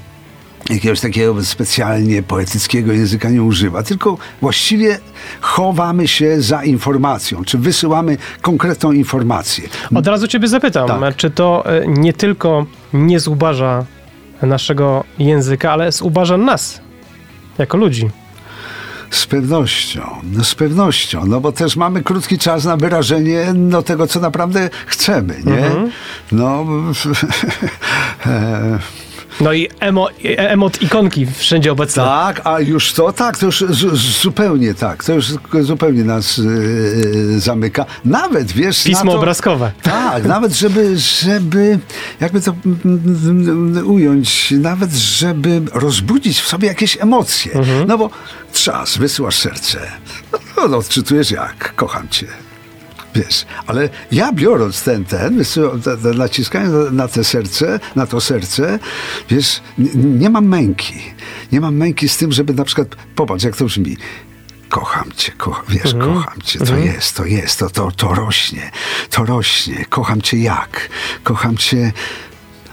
jakiegoś 0.70 1.00
takiego 1.00 1.44
specjalnie 1.44 2.24
poetyckiego 2.24 2.94
języka 2.94 3.30
nie 3.30 3.44
używa, 3.44 3.84
tylko 3.84 4.18
właściwie 4.42 5.00
chowamy 5.42 6.08
się 6.08 6.42
za 6.42 6.64
informacją, 6.64 7.44
czy 7.46 7.58
wysyłamy 7.58 8.18
konkretną 8.42 8.92
informację. 8.92 9.70
Od 9.96 10.08
razu 10.08 10.28
ciebie 10.28 10.48
zapytam, 10.48 10.88
Tak. 10.88 11.16
czy 11.16 11.30
to 11.32 11.64
y, 11.84 11.86
nie 11.88 12.14
tylko 12.14 12.66
nie 12.94 13.20
zubaża 13.20 13.86
naszego 14.42 15.04
języka, 15.20 15.72
ale 15.72 15.92
zubaża 15.92 16.38
nas 16.38 16.82
jako 17.58 17.78
ludzi? 17.78 18.10
Z 19.14 19.26
pewnością, 19.26 20.22
no 20.24 20.44
z 20.44 20.56
pewnością, 20.56 21.26
no 21.26 21.42
bo 21.42 21.52
też 21.52 21.76
mamy 21.76 22.04
krótki 22.04 22.38
czas 22.38 22.66
na 22.66 22.78
wyrażenie 22.78 23.54
no, 23.56 23.82
tego, 23.82 24.08
co 24.08 24.20
naprawdę 24.20 24.70
chcemy, 24.86 25.42
nie? 25.46 25.72
No, 26.32 26.66
e, 28.26 28.80
No 29.42 29.54
i 29.54 29.70
emo, 29.80 30.10
e- 30.12 30.50
emot 30.50 30.82
ikonki 30.82 31.26
wszędzie 31.26 31.72
obecne. 31.72 32.04
tak, 32.04 32.42
a 32.44 32.60
już 32.60 32.94
to, 32.94 33.14
tak, 33.14 33.38
to 33.38 33.46
już 33.46 33.64
zupełnie 34.22 34.74
tak, 34.74 35.04
to 35.04 35.14
już 35.14 35.26
zupełnie 35.62 36.04
nas 36.04 36.40
e, 36.40 37.40
zamyka. 37.40 37.86
Nawet, 38.06 38.52
wiesz... 38.52 38.84
Pismo 38.84 39.06
na 39.06 39.12
to, 39.12 39.18
obrazkowe. 39.18 39.72
Tak, 39.84 40.26
nawet 40.26 40.54
żeby, 40.54 40.98
żeby, 40.98 41.80
jakby 42.20 42.42
to 42.42 42.56
ująć, 43.86 44.52
nawet 44.52 44.92
żeby 44.94 45.62
rozbudzić 45.74 46.42
w 46.42 46.48
sobie 46.48 46.68
jakieś 46.68 46.98
emocje. 47.02 47.62
No 47.88 47.98
bo 47.98 48.10
czas, 48.54 48.98
wysyłasz 48.98 49.36
serce. 49.36 49.80
No, 50.58 50.68
no 50.68 50.78
odczytujesz 50.78 51.32
jak, 51.32 51.76
kocham 51.76 52.10
cię. 52.10 52.28
Wiesz, 53.16 53.46
ale 53.68 53.90
ja 54.12 54.32
biorąc 54.32 54.84
ten, 54.84 55.06
ten, 55.06 55.44
naciskając 56.16 56.92
na 56.92 57.08
te 57.08 57.24
serce, 57.24 57.80
na 57.96 58.08
to 58.08 58.22
serce, 58.22 58.80
wiesz, 59.30 59.62
nie, 59.78 59.90
nie 59.96 60.30
mam 60.30 60.46
męki. 60.46 60.94
Nie 61.52 61.62
mam 61.62 61.76
męki 61.76 62.10
z 62.10 62.18
tym, 62.18 62.32
żeby 62.32 62.54
na 62.54 62.64
przykład, 62.64 62.88
popatrz 63.16 63.44
jak 63.44 63.56
to 63.56 63.66
brzmi, 63.66 63.98
kocham 64.70 65.12
cię, 65.12 65.32
kocham, 65.32 65.66
wiesz, 65.70 65.94
kocham 65.94 66.42
cię, 66.42 66.60
to 66.60 66.76
jest, 66.76 67.16
to 67.16 67.26
jest, 67.26 67.60
to, 67.60 67.70
to, 67.70 67.92
to 67.92 68.14
rośnie, 68.14 68.72
to 69.10 69.26
rośnie, 69.26 69.86
kocham 69.90 70.22
cię 70.22 70.38
jak, 70.38 70.90
kocham 71.24 71.58
cię, 71.58 71.92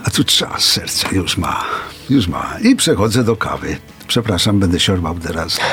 a 0.03 0.09
tu 0.09 0.23
czas 0.23 0.63
serca 0.63 1.09
już 1.11 1.37
ma, 1.37 1.65
już 2.09 2.27
ma. 2.27 2.57
I 2.63 2.75
przechodzę 2.75 3.23
do 3.23 3.35
kawy. 3.35 3.77
Przepraszam, 4.07 4.59
będę 4.59 4.79
siorbał 4.79 5.19
teraz. 5.19 5.59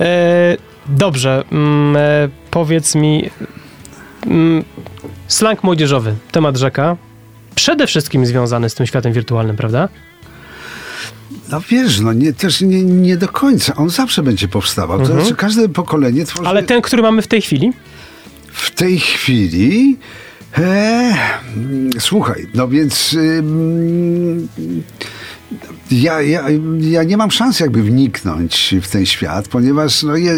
E, 0.00 0.75
dobrze, 0.88 1.44
mm, 1.52 1.96
e, 1.96 2.28
powiedz 2.50 2.94
mi, 2.94 3.30
mm, 4.26 4.64
slang 5.28 5.64
młodzieżowy, 5.64 6.14
temat 6.32 6.56
rzeka, 6.56 6.96
przede 7.54 7.86
wszystkim 7.86 8.26
związany 8.26 8.70
z 8.70 8.74
tym 8.74 8.86
światem 8.86 9.12
wirtualnym, 9.12 9.56
prawda? 9.56 9.88
No 11.50 11.60
wiesz, 11.70 12.00
no 12.00 12.12
nie, 12.12 12.32
też 12.32 12.60
nie, 12.60 12.84
nie 12.84 13.16
do 13.16 13.28
końca. 13.28 13.74
On 13.76 13.90
zawsze 13.90 14.22
będzie 14.22 14.48
powstawał. 14.48 14.98
To 14.98 15.06
znaczy 15.06 15.34
każde 15.34 15.68
pokolenie 15.68 16.24
tworzy... 16.24 16.48
Ale 16.48 16.62
ten, 16.62 16.82
który 16.82 17.02
mamy 17.02 17.22
w 17.22 17.26
tej 17.26 17.42
chwili? 17.42 17.72
W 18.52 18.70
tej 18.70 18.98
chwili... 18.98 19.96
E, 20.58 21.14
mm, 21.56 21.90
słuchaj, 21.98 22.46
no 22.54 22.68
więc... 22.68 23.12
ym, 23.14 24.48
ja, 25.90 26.22
ja, 26.22 26.44
ja 26.80 27.02
nie 27.02 27.16
mam 27.16 27.30
szans 27.30 27.60
jakby 27.60 27.82
wniknąć 27.82 28.74
w 28.82 28.88
ten 28.88 29.06
świat, 29.06 29.48
ponieważ 29.48 30.02
no, 30.02 30.16
je, 30.16 30.36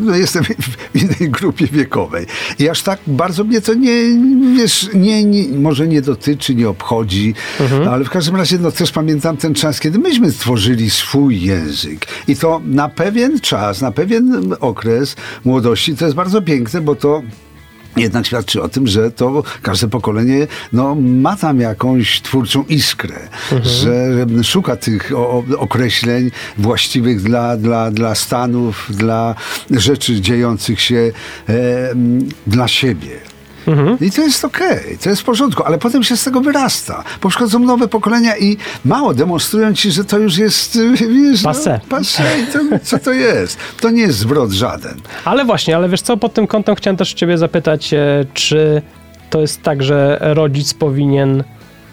no, 0.00 0.16
jestem 0.16 0.44
w 0.44 0.96
innej 1.02 1.30
grupie 1.30 1.66
wiekowej. 1.66 2.26
I 2.58 2.68
aż 2.68 2.82
tak 2.82 3.00
bardzo 3.06 3.44
mnie 3.44 3.60
to 3.60 3.74
nie, 3.74 3.94
wiesz, 4.56 4.90
nie, 4.94 5.24
nie, 5.24 5.48
może 5.48 5.88
nie 5.88 6.02
dotyczy, 6.02 6.54
nie 6.54 6.68
obchodzi, 6.68 7.34
ale 7.90 8.04
w 8.04 8.10
każdym 8.10 8.36
razie 8.36 8.58
no, 8.58 8.72
też 8.72 8.92
pamiętam 8.92 9.36
ten 9.36 9.54
czas, 9.54 9.80
kiedy 9.80 9.98
myśmy 9.98 10.32
stworzyli 10.32 10.90
swój 10.90 11.40
język. 11.40 12.06
I 12.28 12.36
to 12.36 12.60
na 12.64 12.88
pewien 12.88 13.40
czas, 13.40 13.80
na 13.80 13.92
pewien 13.92 14.54
okres 14.60 15.16
młodości, 15.44 15.96
to 15.96 16.04
jest 16.04 16.16
bardzo 16.16 16.42
piękne, 16.42 16.80
bo 16.80 16.94
to 16.94 17.22
jednak 17.96 18.26
świadczy 18.26 18.62
o 18.62 18.68
tym, 18.68 18.86
że 18.86 19.10
to 19.10 19.42
każde 19.62 19.88
pokolenie 19.88 20.46
no, 20.72 20.94
ma 20.94 21.36
tam 21.36 21.60
jakąś 21.60 22.20
twórczą 22.20 22.64
iskrę, 22.68 23.28
że 23.62 24.26
szuka 24.42 24.76
tych 24.76 25.12
o, 25.16 25.44
określeń 25.58 26.30
właściwych 26.58 27.22
dla, 27.22 27.56
dla, 27.56 27.90
dla 27.90 28.14
stanów, 28.14 28.86
dla 28.90 29.34
rzeczy 29.70 30.20
dziejących 30.20 30.80
się 30.80 31.12
e, 31.48 31.52
dla 32.46 32.68
siebie. 32.68 33.31
I 34.00 34.10
to 34.10 34.22
jest 34.22 34.44
okej, 34.44 34.98
to 35.02 35.10
jest 35.10 35.22
w 35.22 35.24
porządku, 35.24 35.62
ale 35.62 35.78
potem 35.78 36.02
się 36.02 36.16
z 36.16 36.24
tego 36.24 36.40
wyrasta. 36.40 37.04
Bo 37.22 37.28
przychodzą 37.28 37.58
nowe 37.58 37.88
pokolenia 37.88 38.36
i 38.36 38.56
mało 38.84 39.14
demonstrują 39.14 39.74
ci, 39.74 39.90
że 39.90 40.04
to 40.04 40.18
już 40.18 40.38
jest, 40.38 40.78
wiesz, 41.14 41.42
Passé. 41.42 41.80
No, 41.90 41.98
passé 41.98 42.22
i 42.42 42.52
to, 42.52 42.58
co 42.88 42.98
to 42.98 43.12
jest? 43.12 43.58
To 43.80 43.90
nie 43.90 44.02
jest 44.02 44.18
zwrot 44.18 44.50
żaden. 44.50 44.94
Ale 45.24 45.44
właśnie, 45.44 45.76
ale 45.76 45.88
wiesz 45.88 46.00
co, 46.00 46.16
pod 46.16 46.34
tym 46.34 46.46
kątem 46.46 46.74
chciałem 46.74 46.96
też 46.96 47.14
ciebie 47.14 47.38
zapytać, 47.38 47.94
e, 47.94 48.24
czy 48.34 48.82
to 49.30 49.40
jest 49.40 49.62
tak, 49.62 49.82
że 49.82 50.18
rodzic 50.20 50.74
powinien 50.74 51.44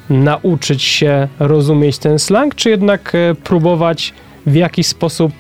nauczyć 0.10 0.84
się 0.84 1.28
rozumieć 1.40 1.98
ten 1.98 2.20
slang, 2.20 2.56
czy 2.56 2.70
jednak 2.70 3.16
e, 3.16 3.36
próbować 3.36 4.14
w 4.46 4.56
jakiś 4.56 4.88
sposób 4.88 5.34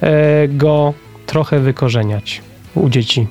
e, 0.00 0.48
go 0.48 0.94
trochę 1.26 1.60
wykorzeniać 1.60 2.42
u 2.74 2.88
dzieci? 2.88 3.26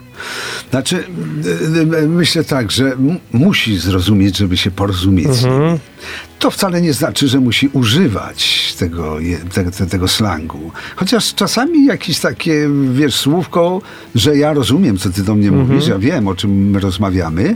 Znaczy, 0.72 1.04
y, 1.46 1.98
y, 1.98 2.08
myślę 2.08 2.44
tak, 2.44 2.72
że 2.72 2.98
musi 3.32 3.78
zrozumieć, 3.78 4.38
żeby 4.38 4.58
się 4.58 4.72
porozumieć. 4.72 5.44
nimi. 5.44 5.80
To 6.40 6.52
wcale 6.52 6.82
nie 6.82 6.94
znaczy, 6.94 7.28
że 7.28 7.40
musi 7.40 7.70
używać 7.74 8.74
tego, 8.80 9.18
te, 9.54 9.72
te, 9.72 9.86
tego 9.86 10.08
slangu. 10.08 10.72
Chociaż 10.96 11.34
czasami 11.34 11.86
jakieś 11.86 12.20
takie, 12.20 12.70
wiesz, 12.94 13.16
słówko, 13.16 13.82
że 14.16 14.38
ja 14.38 14.54
rozumiem, 14.54 14.98
co 14.98 15.10
ty 15.10 15.24
do 15.24 15.36
mnie 15.36 15.52
mówisz, 15.52 15.88
ja 15.88 16.00
wiem, 16.00 16.28
o 16.28 16.36
czym 16.36 16.70
my 16.70 16.80
rozmawiamy, 16.80 17.56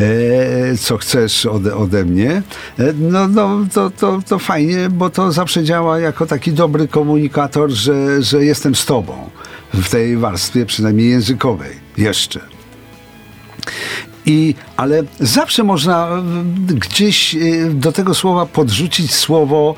e, 0.00 0.76
co 0.76 0.98
chcesz 0.98 1.46
ode, 1.46 1.76
ode 1.76 2.04
mnie, 2.04 2.42
e, 2.78 2.92
no, 2.98 3.28
no 3.28 3.66
to, 3.72 3.90
to, 3.90 4.22
to 4.28 4.38
fajnie, 4.38 4.88
bo 4.90 5.10
to 5.10 5.32
zawsze 5.32 5.64
działa 5.64 5.98
jako 5.98 6.26
taki 6.26 6.52
dobry 6.52 6.88
komunikator, 6.88 7.70
że, 7.70 8.22
że 8.22 8.44
jestem 8.44 8.74
z 8.74 8.86
tobą 8.86 9.30
w 9.74 9.88
tej 9.88 10.16
warstwie 10.16 10.66
przynajmniej 10.66 11.10
językowej. 11.10 11.86
Jeszcze. 11.98 12.40
I, 14.26 14.54
ale 14.76 15.02
zawsze 15.20 15.64
można 15.64 16.22
gdzieś 16.68 17.34
y, 17.34 17.70
do 17.74 17.92
tego 17.92 18.14
słowa 18.14 18.46
podrzucić 18.46 19.14
słowo 19.14 19.74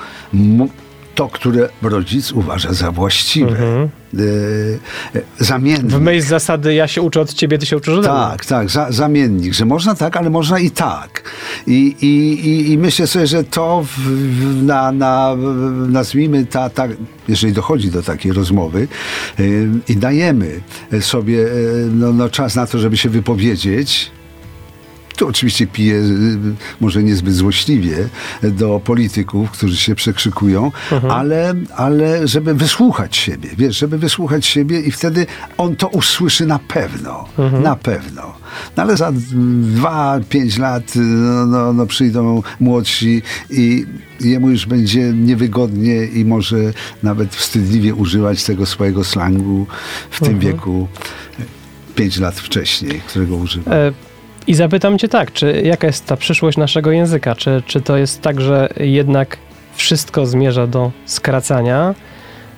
to, 1.19 1.29
które 1.29 1.69
rodzic 1.83 2.33
uważa 2.33 2.73
za 2.73 2.93
właściwe. 2.93 3.89
Y, 4.15 4.79
y, 5.17 5.23
zamiennik. 5.39 5.93
W 5.93 6.01
myśl 6.01 6.27
zasady 6.27 6.75
ja 6.75 6.89
się 6.89 7.03
uczę 7.03 7.21
od 7.21 7.35
ciebie, 7.35 7.59
ty 7.59 7.67
się 7.67 7.77
uczysz 7.77 7.95
mnie. 7.95 8.05
Tak, 8.05 8.47
tak, 8.47 8.71
za, 8.71 8.93
zamiennik, 8.93 9.55
że 9.55 9.65
można 9.65 9.95
tak, 9.95 10.17
ale 10.17 10.31
można 10.31 10.59
i 10.59 10.71
tak. 10.71 11.23
I, 11.67 11.97
i, 12.01 12.07
i, 12.49 12.73
i 12.73 12.79
myślę 12.79 13.07
sobie, 13.07 13.27
że 13.27 13.45
to 13.45 13.85
w, 13.97 13.99
na, 14.63 14.93
na, 14.93 15.37
nazwijmy 15.89 16.47
ta, 16.47 16.71
ta, 16.71 16.89
jeżeli 17.29 17.53
dochodzi 17.53 17.91
do 17.91 18.03
takiej 18.03 18.33
rozmowy 18.33 18.89
y, 19.41 19.69
i 19.89 19.97
dajemy 19.97 20.61
sobie 21.01 21.47
no, 21.91 22.13
no, 22.13 22.29
czas 22.29 22.55
na 22.55 22.67
to, 22.67 22.79
żeby 22.79 22.97
się 22.97 23.09
wypowiedzieć, 23.09 24.11
tu 25.19 25.29
oczywiście 25.29 25.67
piję, 25.67 25.95
y, 25.95 26.39
może 26.81 27.03
niezbyt 27.03 27.35
złośliwie, 27.35 28.09
do 28.43 28.81
polityków, 28.85 29.51
którzy 29.51 29.77
się 29.77 29.95
przekrzykują, 29.95 30.73
ale, 31.11 31.55
ale 31.77 32.29
żeby 32.29 32.55
wysłuchać 32.55 33.17
siebie, 33.17 33.51
wiesz, 33.59 33.79
żeby 33.79 33.99
wysłuchać 33.99 34.47
siebie 34.47 34.81
i 34.81 34.91
wtedy 34.91 35.27
on 35.59 35.77
to 35.77 35.89
usłyszy 35.89 36.47
na 36.47 36.59
pewno, 36.59 37.29
na 37.63 37.77
pewno. 37.77 38.23
No 38.77 38.83
ale 38.83 38.97
za 38.97 39.13
dwa, 39.13 40.21
pięć 40.29 40.59
lat 40.59 40.97
y, 40.97 40.99
no, 40.99 41.47
no, 41.47 41.73
no 41.73 41.87
przyjdą 41.87 42.43
młodsi 42.61 43.23
i 43.51 43.87
jemu 44.21 44.51
już 44.51 44.67
będzie 44.67 45.13
niewygodnie 45.13 46.05
i 46.05 46.25
może 46.25 46.57
nawet 47.03 47.37
wstydliwie 47.37 47.95
używać 47.95 48.45
tego 48.45 48.67
swojego 48.67 49.05
slangu 49.05 49.67
w 50.11 50.21
tym 50.21 50.39
wieku 50.39 50.89
pięć 51.95 52.19
lat 52.19 52.35
wcześniej, 52.35 53.01
którego 53.01 53.37
używa. 53.37 53.75
E, 53.75 53.93
I 54.49 54.55
zapytam 54.55 54.99
cię 54.99 55.09
tak, 55.09 55.33
czy 55.33 55.63
jaka 55.65 55.87
jest 55.87 56.07
ta 56.07 56.17
przyszłość 56.17 56.59
naszego 56.59 56.93
języka? 56.93 57.35
Czy, 57.35 57.63
czy 57.67 57.81
to 57.81 57.97
jest 57.97 58.23
tak, 58.23 58.41
że 58.41 58.69
jednak 58.81 59.37
wszystko 59.75 60.27
zmierza 60.27 60.67
do 60.67 60.91
skracania, 61.07 61.95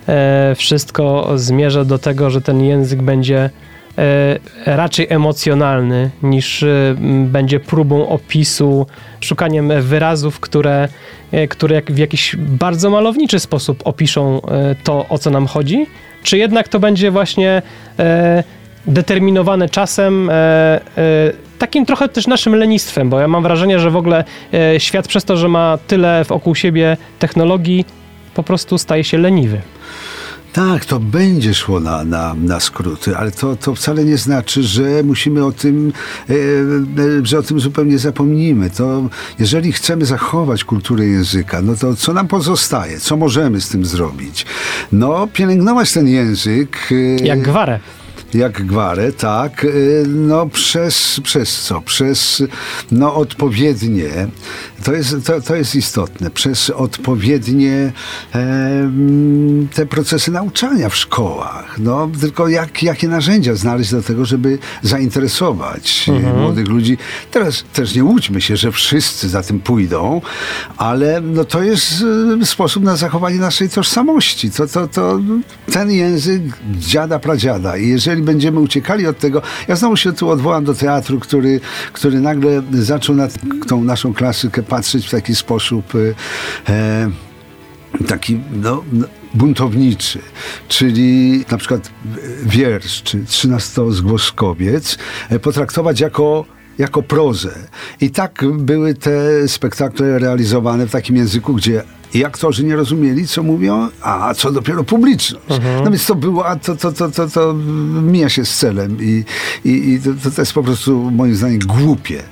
e, 0.07 0.55
wszystko 0.55 1.31
zmierza 1.35 1.85
do 1.85 1.99
tego, 1.99 2.29
że 2.29 2.41
ten 2.41 2.61
język 2.61 3.01
będzie 3.01 3.49
e, 3.97 4.39
raczej 4.65 5.07
emocjonalny 5.09 6.09
niż 6.23 6.63
e, 6.63 6.95
będzie 7.25 7.59
próbą 7.59 8.09
opisu, 8.09 8.87
szukaniem 9.19 9.81
wyrazów, 9.81 10.39
które, 10.39 10.87
e, 11.31 11.47
które 11.47 11.81
w 11.81 11.97
jakiś 11.97 12.35
bardzo 12.37 12.89
malowniczy 12.89 13.39
sposób 13.39 13.81
opiszą 13.85 14.41
e, 14.41 14.75
to, 14.83 15.05
o 15.09 15.17
co 15.17 15.29
nam 15.29 15.47
chodzi? 15.47 15.85
Czy 16.23 16.37
jednak 16.37 16.67
to 16.67 16.79
będzie 16.79 17.11
właśnie 17.11 17.61
e, 17.99 18.43
determinowane 18.85 19.69
czasem, 19.69 20.29
takim 21.61 21.85
trochę 21.85 22.09
też 22.09 22.27
naszym 22.27 22.55
lenistwem, 22.55 23.09
bo 23.09 23.19
ja 23.19 23.27
mam 23.27 23.43
wrażenie, 23.43 23.79
że 23.79 23.91
w 23.91 23.95
ogóle 23.95 24.23
e, 24.53 24.79
świat 24.79 25.07
przez 25.07 25.23
to, 25.23 25.37
że 25.37 25.47
ma 25.47 25.77
tyle 25.87 26.25
wokół 26.27 26.55
siebie 26.55 26.97
technologii, 27.19 27.85
po 28.33 28.43
prostu 28.43 28.77
staje 28.77 29.03
się 29.03 29.17
leniwy. 29.17 29.61
Tak, 30.53 30.85
to 30.85 30.99
będzie 30.99 31.53
szło 31.53 31.79
na, 31.79 32.03
na, 32.03 32.35
na 32.43 32.59
skróty, 32.59 33.17
ale 33.17 33.31
to, 33.31 33.55
to 33.55 33.75
wcale 33.75 34.05
nie 34.05 34.17
znaczy, 34.17 34.63
że 34.63 35.03
musimy 35.03 35.45
o 35.45 35.51
tym, 35.51 35.93
e, 36.29 36.33
e, 36.33 37.25
że 37.25 37.39
o 37.39 37.43
tym 37.43 37.59
zupełnie 37.59 37.99
zapomnimy. 37.99 38.69
To 38.69 39.09
jeżeli 39.39 39.71
chcemy 39.71 40.05
zachować 40.05 40.63
kulturę 40.63 41.05
języka, 41.05 41.61
no 41.61 41.75
to 41.75 41.95
co 41.95 42.13
nam 42.13 42.27
pozostaje? 42.27 42.99
Co 42.99 43.17
możemy 43.17 43.61
z 43.61 43.69
tym 43.69 43.85
zrobić? 43.85 44.45
No, 44.91 45.27
pielęgnować 45.33 45.91
ten 45.93 46.07
język. 46.07 46.77
e, 46.91 47.25
Jak 47.25 47.41
gwarę. 47.41 47.79
Jak 48.33 48.65
gwarę, 48.65 49.11
tak, 49.11 49.63
y, 49.63 50.03
no 50.07 50.45
przez, 50.45 51.19
przez 51.23 51.61
co? 51.61 51.81
Przez 51.81 52.43
no 52.91 53.15
odpowiednie, 53.15 54.27
to 54.83 54.93
jest, 54.93 55.15
to, 55.25 55.41
to 55.41 55.55
jest 55.55 55.75
istotne, 55.75 56.29
przez 56.29 56.69
odpowiednie 56.69 57.91
em, 58.33 59.67
te 59.73 59.85
procesy 59.85 60.31
nauczania 60.31 60.89
w 60.89 60.95
szkołach. 60.95 61.79
No, 61.79 62.09
tylko 62.21 62.47
jak, 62.47 62.83
jakie 62.83 63.07
narzędzia 63.07 63.55
znaleźć 63.55 63.91
do 63.91 64.01
tego, 64.01 64.25
żeby 64.25 64.59
zainteresować 64.81 66.09
y, 66.09 66.33
młodych 66.37 66.67
ludzi. 66.67 66.97
Teraz 67.31 67.63
też 67.73 67.95
nie 67.95 68.03
łudźmy 68.03 68.41
się, 68.41 68.57
że 68.57 68.71
wszyscy 68.71 69.29
za 69.29 69.41
tym 69.41 69.59
pójdą, 69.59 70.21
ale 70.77 71.21
no, 71.21 71.45
to 71.45 71.63
jest 71.63 72.03
y, 72.41 72.45
sposób 72.45 72.83
na 72.83 72.95
zachowanie 72.95 73.37
naszej 73.37 73.69
tożsamości. 73.69 74.51
To, 74.51 74.67
to, 74.67 74.87
to 74.87 75.19
ten 75.71 75.91
język 75.91 76.41
dziada, 76.79 77.19
pradziada. 77.19 77.77
I 77.77 77.87
jeżeli 77.87 78.21
będziemy 78.21 78.59
uciekali 78.59 79.07
od 79.07 79.19
tego, 79.19 79.41
ja 79.67 79.75
znowu 79.75 79.97
się 79.97 80.13
tu 80.13 80.29
odwołam 80.29 80.63
do 80.63 80.73
teatru, 80.73 81.19
który, 81.19 81.59
który 81.93 82.21
nagle 82.21 82.61
zaczął 82.71 83.15
na 83.15 83.27
tą 83.67 83.83
naszą 83.83 84.13
klasykę 84.13 84.63
patrzeć 84.71 85.07
w 85.07 85.11
taki 85.11 85.35
sposób 85.35 85.95
y, 85.95 86.15
e, 86.69 87.09
taki 88.07 88.39
no, 88.51 88.83
no, 88.93 89.07
buntowniczy, 89.33 90.19
czyli 90.67 91.43
na 91.51 91.57
przykład 91.57 91.91
wiersz 92.43 93.03
czy 93.03 93.25
trzynastozgłoskowiec 93.25 94.97
e, 95.29 95.39
potraktować 95.39 95.99
jako 95.99 96.45
jako 96.77 97.03
prozę. 97.03 97.53
I 98.01 98.09
tak 98.09 98.45
były 98.53 98.93
te 98.93 99.47
spektakle 99.47 100.19
realizowane 100.19 100.87
w 100.87 100.91
takim 100.91 101.15
języku, 101.15 101.53
gdzie 101.53 101.83
i 102.13 102.25
aktorzy 102.25 102.63
nie 102.63 102.75
rozumieli, 102.75 103.27
co 103.27 103.43
mówią, 103.43 103.89
a 104.01 104.33
co 104.33 104.51
dopiero 104.51 104.83
publiczność. 104.83 105.59
No 105.83 105.91
więc 105.91 106.05
to 106.05 106.15
było, 106.15 106.47
a 106.47 106.55
to, 106.55 106.75
to, 106.75 106.91
to, 106.91 107.11
to, 107.11 107.27
to 107.27 107.53
mija 108.01 108.29
się 108.29 108.45
z 108.45 108.57
celem 108.57 108.97
i, 109.01 109.23
i, 109.65 109.89
i 109.89 109.99
to, 109.99 110.31
to 110.31 110.41
jest 110.41 110.53
po 110.53 110.63
prostu 110.63 111.11
moim 111.11 111.35
zdaniem 111.35 111.59
głupie. 111.59 112.23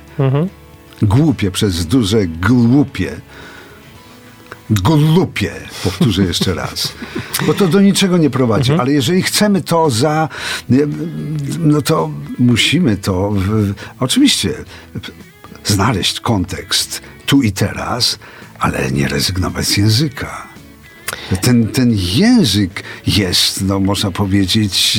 Głupie 1.02 1.50
przez 1.50 1.86
duże 1.86 2.26
głupie. 2.26 3.20
Głupie, 4.70 5.52
powtórzę 5.84 6.22
jeszcze 6.22 6.54
raz. 6.54 6.92
Bo 7.46 7.54
to 7.54 7.68
do 7.68 7.80
niczego 7.80 8.18
nie 8.18 8.30
prowadzi. 8.30 8.72
Ale 8.72 8.92
jeżeli 8.92 9.22
chcemy 9.22 9.62
to 9.62 9.90
za. 9.90 10.28
No 11.58 11.82
to 11.82 12.10
musimy 12.38 12.96
to. 12.96 13.30
W, 13.30 13.74
oczywiście 14.00 14.54
znaleźć 15.64 16.20
kontekst 16.20 17.02
tu 17.26 17.42
i 17.42 17.52
teraz, 17.52 18.18
ale 18.58 18.90
nie 18.90 19.08
rezygnować 19.08 19.66
z 19.66 19.76
języka. 19.76 20.48
Ten, 21.42 21.68
ten 21.68 21.92
język 21.94 22.82
jest, 23.06 23.62
no 23.62 23.80
można 23.80 24.10
powiedzieć, 24.10 24.98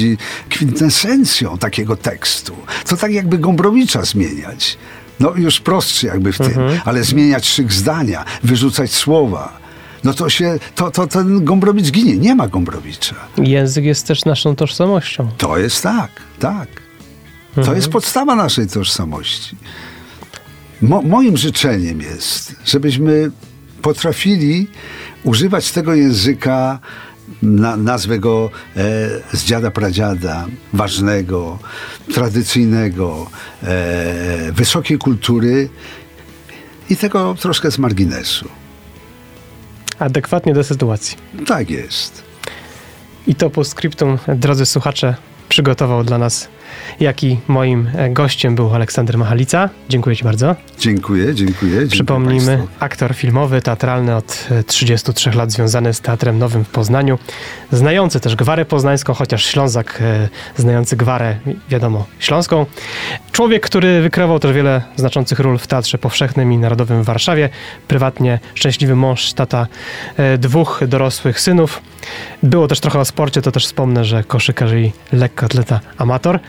kwintesencją 0.50 1.58
takiego 1.58 1.96
tekstu. 1.96 2.56
To 2.88 2.98
tak 2.98 3.12
jakby 3.12 3.38
Gombrowicza 3.38 4.06
zmieniać. 4.06 4.78
No 5.22 5.34
już 5.36 5.60
prostszy 5.60 6.08
jakby 6.08 6.34
w 6.34 6.38
tym, 6.38 6.54
ale 6.86 7.04
zmieniać 7.04 7.48
szyk 7.48 7.74
zdania, 7.74 8.26
wyrzucać 8.44 8.92
słowa. 8.92 9.62
No 10.04 10.14
to 10.14 10.30
się, 10.30 10.60
to, 10.76 10.92
to 10.92 11.08
ten 11.08 11.46
Gombrowicz 11.46 11.92
ginie. 11.92 12.18
Nie 12.18 12.36
ma 12.36 12.48
Gombrowicza. 12.48 13.16
Język 13.38 13.86
jest 13.86 14.08
też 14.08 14.26
naszą 14.26 14.56
tożsamością. 14.56 15.30
To 15.38 15.58
jest 15.58 15.84
tak, 15.84 16.12
tak. 16.40 16.68
To 17.66 17.76
jest 17.76 17.90
podstawa 17.90 18.36
naszej 18.36 18.68
tożsamości. 18.68 19.56
Mo, 20.82 21.02
moim 21.02 21.38
życzeniem 21.38 22.02
jest, 22.02 22.56
żebyśmy 22.66 23.32
potrafili 23.82 24.68
używać 25.24 25.72
tego 25.72 25.94
języka, 25.94 26.80
na, 27.42 27.78
nazwę 27.78 28.20
go 28.20 28.50
e, 28.76 29.38
z 29.38 29.46
dziada 29.46 29.72
pradziada, 29.72 30.48
ważnego, 30.74 31.60
tradycyjnego, 32.14 33.28
e, 33.64 34.52
wysokiej 34.52 34.98
kultury 34.98 35.70
i 36.90 36.98
tego 36.98 37.36
troszkę 37.40 37.72
z 37.72 37.78
marginesu. 37.78 38.50
Adekwatnie 40.00 40.54
do 40.54 40.64
sytuacji. 40.64 41.18
Tak 41.48 41.70
jest. 41.70 42.24
I 43.28 43.36
to 43.36 43.50
po 43.50 43.64
skryptum, 43.64 44.18
drodzy 44.28 44.66
słuchacze, 44.66 45.16
przygotował 45.50 46.04
dla 46.04 46.18
nas, 46.18 46.48
jaki 47.00 47.40
moim 47.48 47.90
e, 47.96 48.10
gościem 48.10 48.56
był 48.56 48.76
Aleksander 48.76 49.18
Machalica. 49.18 49.70
Dziękuję 49.90 50.16
Ci 50.16 50.24
bardzo. 50.24 50.56
Dziękuję, 50.80 51.36
dziękuję. 51.36 51.72
dziękuję 51.72 51.88
Przypomnijmy, 51.88 52.58
Państwu. 52.58 52.76
aktor 52.80 53.16
filmowy, 53.16 53.62
teatralny 53.62 54.16
od 54.16 54.48
e, 54.52 54.64
33 54.64 55.32
lat 55.32 55.52
związany 55.52 55.94
z 55.94 56.02
Teatrem 56.02 56.40
Nowym 56.40 56.64
w 56.64 56.70
Poznaniu. 56.70 57.20
Znający 57.72 58.20
też 58.20 58.36
Gwarę 58.36 58.66
Poznańską, 58.66 59.14
chociaż 59.14 59.46
Ślązak 59.46 60.00
e, 60.02 60.30
znający 60.58 60.98
Gwarę, 60.98 61.36
wiadomo, 61.70 62.06
śląską. 62.20 62.66
Człowiek, 63.32 63.64
który 63.66 64.02
wykreował 64.02 64.40
też 64.40 64.54
wiele 64.54 64.82
znaczących 64.96 65.40
ról 65.40 65.58
w 65.58 65.68
Teatrze 65.68 65.98
Powszechnym 65.98 66.54
i 66.54 66.58
Narodowym 66.58 67.04
w 67.04 67.06
Warszawie. 67.06 67.50
Prywatnie 67.88 68.40
szczęśliwy 68.56 68.96
mąż, 68.96 69.34
tata 69.34 69.68
e, 70.18 70.38
dwóch 70.38 70.82
dorosłych 70.88 71.40
synów. 71.40 71.82
Było 72.44 72.68
też 72.68 72.80
trochę 72.80 73.00
o 73.00 73.06
sporcie, 73.06 73.42
to 73.42 73.52
też 73.52 73.66
wspomnę, 73.66 74.06
że 74.06 74.24
koszykarz 74.24 74.72
i 74.72 74.92
lekkoatleta 75.12 75.80
amator. 75.98 76.40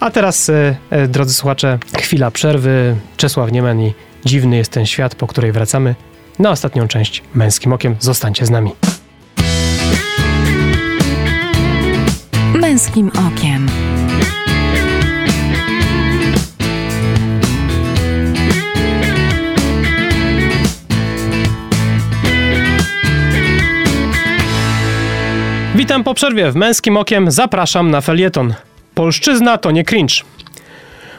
A 0.00 0.10
teraz, 0.10 0.48
e, 0.48 0.76
e, 0.90 1.08
drodzy 1.08 1.34
słuchacze, 1.34 1.78
chwila 2.00 2.30
przerwy. 2.30 2.96
Czesław 3.16 3.52
Niemen 3.52 3.80
i 3.80 3.94
Dziwny 4.24 4.56
jest 4.56 4.70
ten 4.70 4.86
świat, 4.86 5.14
po 5.14 5.26
której 5.26 5.52
wracamy 5.52 5.94
na 6.38 6.50
ostatnią 6.50 6.88
część 6.88 7.22
Męskim 7.34 7.72
Okiem. 7.72 7.96
Zostańcie 8.00 8.46
z 8.46 8.50
nami. 8.50 8.70
Męskim 12.54 13.10
okiem. 13.28 13.68
Witam 25.74 26.04
po 26.04 26.14
przerwie. 26.14 26.52
W 26.52 26.56
Męskim 26.56 26.96
Okiem 26.96 27.30
zapraszam 27.30 27.90
na 27.90 28.00
felieton. 28.00 28.54
Polszczyzna 28.94 29.58
to 29.58 29.70
nie 29.70 29.84
cringe. 29.84 30.14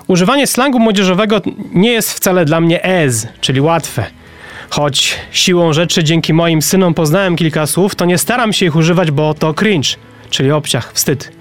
Używanie 0.07 0.47
slangu 0.47 0.79
młodzieżowego 0.79 1.41
nie 1.73 1.91
jest 1.91 2.13
wcale 2.13 2.45
dla 2.45 2.61
mnie 2.61 2.83
ez, 2.83 3.27
czyli 3.41 3.61
łatwe. 3.61 4.05
Choć 4.69 5.15
siłą 5.31 5.73
rzeczy 5.73 6.03
dzięki 6.03 6.33
moim 6.33 6.61
synom 6.61 6.93
poznałem 6.93 7.35
kilka 7.35 7.65
słów, 7.65 7.95
to 7.95 8.05
nie 8.05 8.17
staram 8.17 8.53
się 8.53 8.65
ich 8.65 8.75
używać, 8.75 9.11
bo 9.11 9.33
to 9.33 9.53
cringe, 9.53 9.89
czyli 10.29 10.51
obciach, 10.51 10.93
wstyd. 10.93 11.31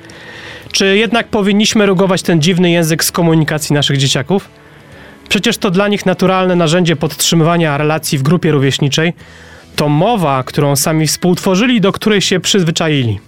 Czy 0.73 0.97
jednak 0.97 1.29
powinniśmy 1.29 1.87
rugować 1.87 2.23
ten 2.23 2.43
dziwny 2.43 2.71
język 2.71 3.05
z 3.05 3.13
komunikacji 3.13 3.75
naszych 3.75 3.97
dzieciaków? 3.97 4.49
Przecież 5.29 5.59
to 5.59 5.71
dla 5.71 5.89
nich 5.89 6.07
naturalne 6.07 6.57
narzędzie 6.57 6.97
podtrzymywania 6.97 7.79
relacji 7.79 8.19
w 8.19 8.23
grupie 8.23 8.53
rówieśniczej. 8.53 9.13
To 9.77 9.89
mowa, 9.89 10.43
którą 10.43 10.77
sami 10.77 11.07
współtworzyli, 11.07 11.81
do 11.81 11.93
której 11.93 12.21
się 12.21 12.41
przyzwyczaili. 12.41 13.21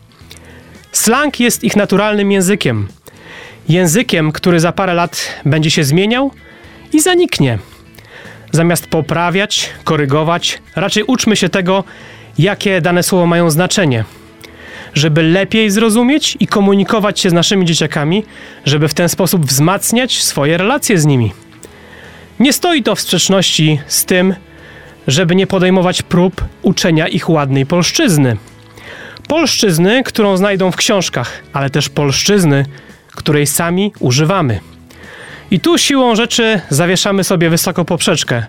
Slang 0.95 1.41
jest 1.41 1.65
ich 1.65 1.77
naturalnym 1.77 2.33
językiem. 2.33 2.89
Językiem, 3.69 4.33
który 4.33 4.61
za 4.61 4.73
parę 4.73 4.95
lat 4.95 5.29
będzie 5.45 5.71
się 5.71 5.85
zmieniał 5.85 6.31
i 6.93 7.01
zaniknie. 7.01 7.59
Zamiast 8.53 8.87
poprawiać, 8.87 9.71
korygować, 9.85 10.63
raczej 10.77 11.05
uczmy 11.05 11.37
się 11.37 11.49
tego, 11.49 11.85
jakie 12.39 12.81
dane 12.81 13.03
słowa 13.03 13.27
mają 13.27 13.51
znaczenie. 13.51 14.05
Żeby 14.95 15.23
lepiej 15.23 15.71
zrozumieć 15.71 16.37
i 16.41 16.47
komunikować 16.47 17.21
się 17.21 17.31
z 17.31 17.33
naszymi 17.33 17.67
dzieciakami, 17.67 18.25
żeby 18.65 18.89
w 18.89 18.95
ten 18.95 19.09
sposób 19.09 19.47
wzmacniać 19.47 20.23
swoje 20.23 20.59
relacje 20.59 20.99
z 20.99 21.07
nimi. 21.07 21.33
Nie 22.41 22.53
stoi 22.53 22.83
to 22.83 22.95
w 22.95 23.01
sprzeczności 23.01 23.81
z 23.87 24.05
tym, 24.05 24.35
żeby 25.07 25.35
nie 25.35 25.47
podejmować 25.47 26.03
prób 26.03 26.45
uczenia 26.63 27.09
ich 27.09 27.31
ładnej 27.31 27.67
polszczyzny. 27.67 28.37
Polszczyzny, 29.29 30.03
którą 30.03 30.37
znajdą 30.37 30.71
w 30.71 30.77
książkach, 30.77 31.43
ale 31.53 31.71
też 31.71 31.89
polszczyzny, 31.89 32.67
której 33.15 33.47
sami 33.47 33.93
używamy. 34.01 34.61
I 35.51 35.61
tu 35.61 35.79
siłą 35.79 36.17
rzeczy 36.17 36.61
zawieszamy 36.71 37.25
sobie 37.25 37.51
wysoko 37.51 37.85
poprzeczkę, 37.85 38.47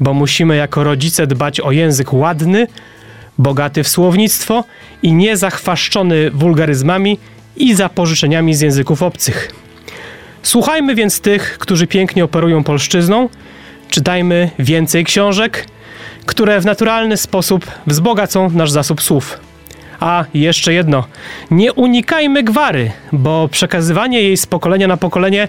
bo 0.00 0.14
musimy 0.14 0.56
jako 0.56 0.84
rodzice 0.84 1.26
dbać 1.26 1.60
o 1.60 1.72
język 1.72 2.12
ładny, 2.12 2.66
bogaty 3.38 3.82
w 3.82 3.88
słownictwo 3.88 4.64
i 5.02 5.12
nie 5.12 5.36
zachwaszczony 5.36 6.30
wulgaryzmami 6.30 7.18
i 7.56 7.74
zapożyczeniami 7.74 8.54
z 8.54 8.60
języków 8.60 9.02
obcych. 9.02 9.52
Słuchajmy 10.42 10.94
więc 10.94 11.20
tych, 11.20 11.58
którzy 11.58 11.86
pięknie 11.86 12.24
operują 12.24 12.64
polszczyzną, 12.64 13.28
czytajmy 13.90 14.50
więcej 14.58 15.04
książek, 15.04 15.66
które 16.26 16.60
w 16.60 16.64
naturalny 16.64 17.16
sposób 17.16 17.66
wzbogacą 17.86 18.50
nasz 18.50 18.70
zasób 18.70 19.02
słów. 19.02 19.49
A 20.00 20.24
jeszcze 20.34 20.72
jedno. 20.72 21.04
Nie 21.50 21.72
unikajmy 21.72 22.42
gwary, 22.42 22.90
bo 23.12 23.48
przekazywanie 23.48 24.22
jej 24.22 24.36
z 24.36 24.46
pokolenia 24.46 24.88
na 24.88 24.96
pokolenie 24.96 25.48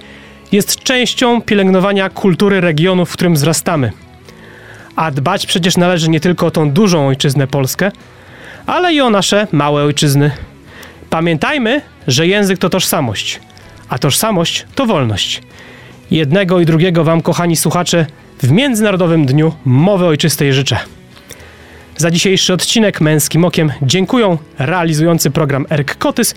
jest 0.52 0.84
częścią 0.84 1.42
pielęgnowania 1.42 2.10
kultury 2.10 2.62
regionu, 2.62 3.06
w 3.06 3.14
którym 3.14 3.34
wzrastamy. 3.34 3.92
A 4.96 5.12
dbać 5.12 5.46
przecież 5.46 5.78
należy 5.78 6.10
nie 6.10 6.20
tylko 6.20 6.46
o 6.46 6.52
tą 6.52 6.72
dużą 6.72 7.08
ojczyznę 7.08 7.48
Polskę, 7.48 7.92
ale 8.66 8.94
i 8.94 9.02
o 9.02 9.10
nasze 9.10 9.48
małe 9.52 9.84
ojczyzny. 9.84 10.32
Pamiętajmy, 11.10 11.82
że 12.08 12.28
język 12.28 12.60
to 12.60 12.70
tożsamość, 12.70 13.40
a 13.90 13.98
tożsamość 13.98 14.66
to 14.76 14.86
wolność. 14.86 15.42
Jednego 16.12 16.60
i 16.60 16.66
drugiego 16.66 17.04
Wam, 17.04 17.22
kochani 17.22 17.56
słuchacze, 17.56 18.06
w 18.44 18.52
Międzynarodowym 18.52 19.26
Dniu 19.26 19.54
Mowy 19.66 20.06
Ojczystej 20.06 20.54
życzę. 20.54 20.78
Za 21.98 22.12
dzisiejszy 22.12 22.54
odcinek 22.54 23.02
Męskim 23.02 23.46
Okiem 23.46 23.72
dziękuję 23.82 24.38
realizujący 24.60 25.32
program 25.32 25.66
Erk 25.70 25.98
Kotys 25.98 26.36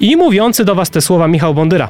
i 0.00 0.16
mówiący 0.16 0.64
do 0.64 0.74
Was 0.74 0.90
te 0.90 1.00
słowa 1.00 1.28
Michał 1.28 1.54
Bondyra. 1.54 1.88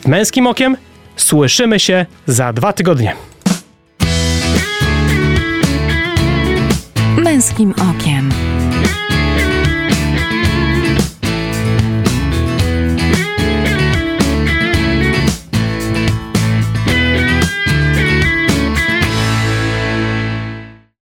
W 0.00 0.06
Męskim 0.06 0.46
Okiem 0.46 0.76
słyszymy 1.16 1.80
się 1.80 2.06
za 2.26 2.52
dwa 2.52 2.72
tygodnie. 2.72 3.12
Męskim 7.18 7.74
okiem. 7.90 8.45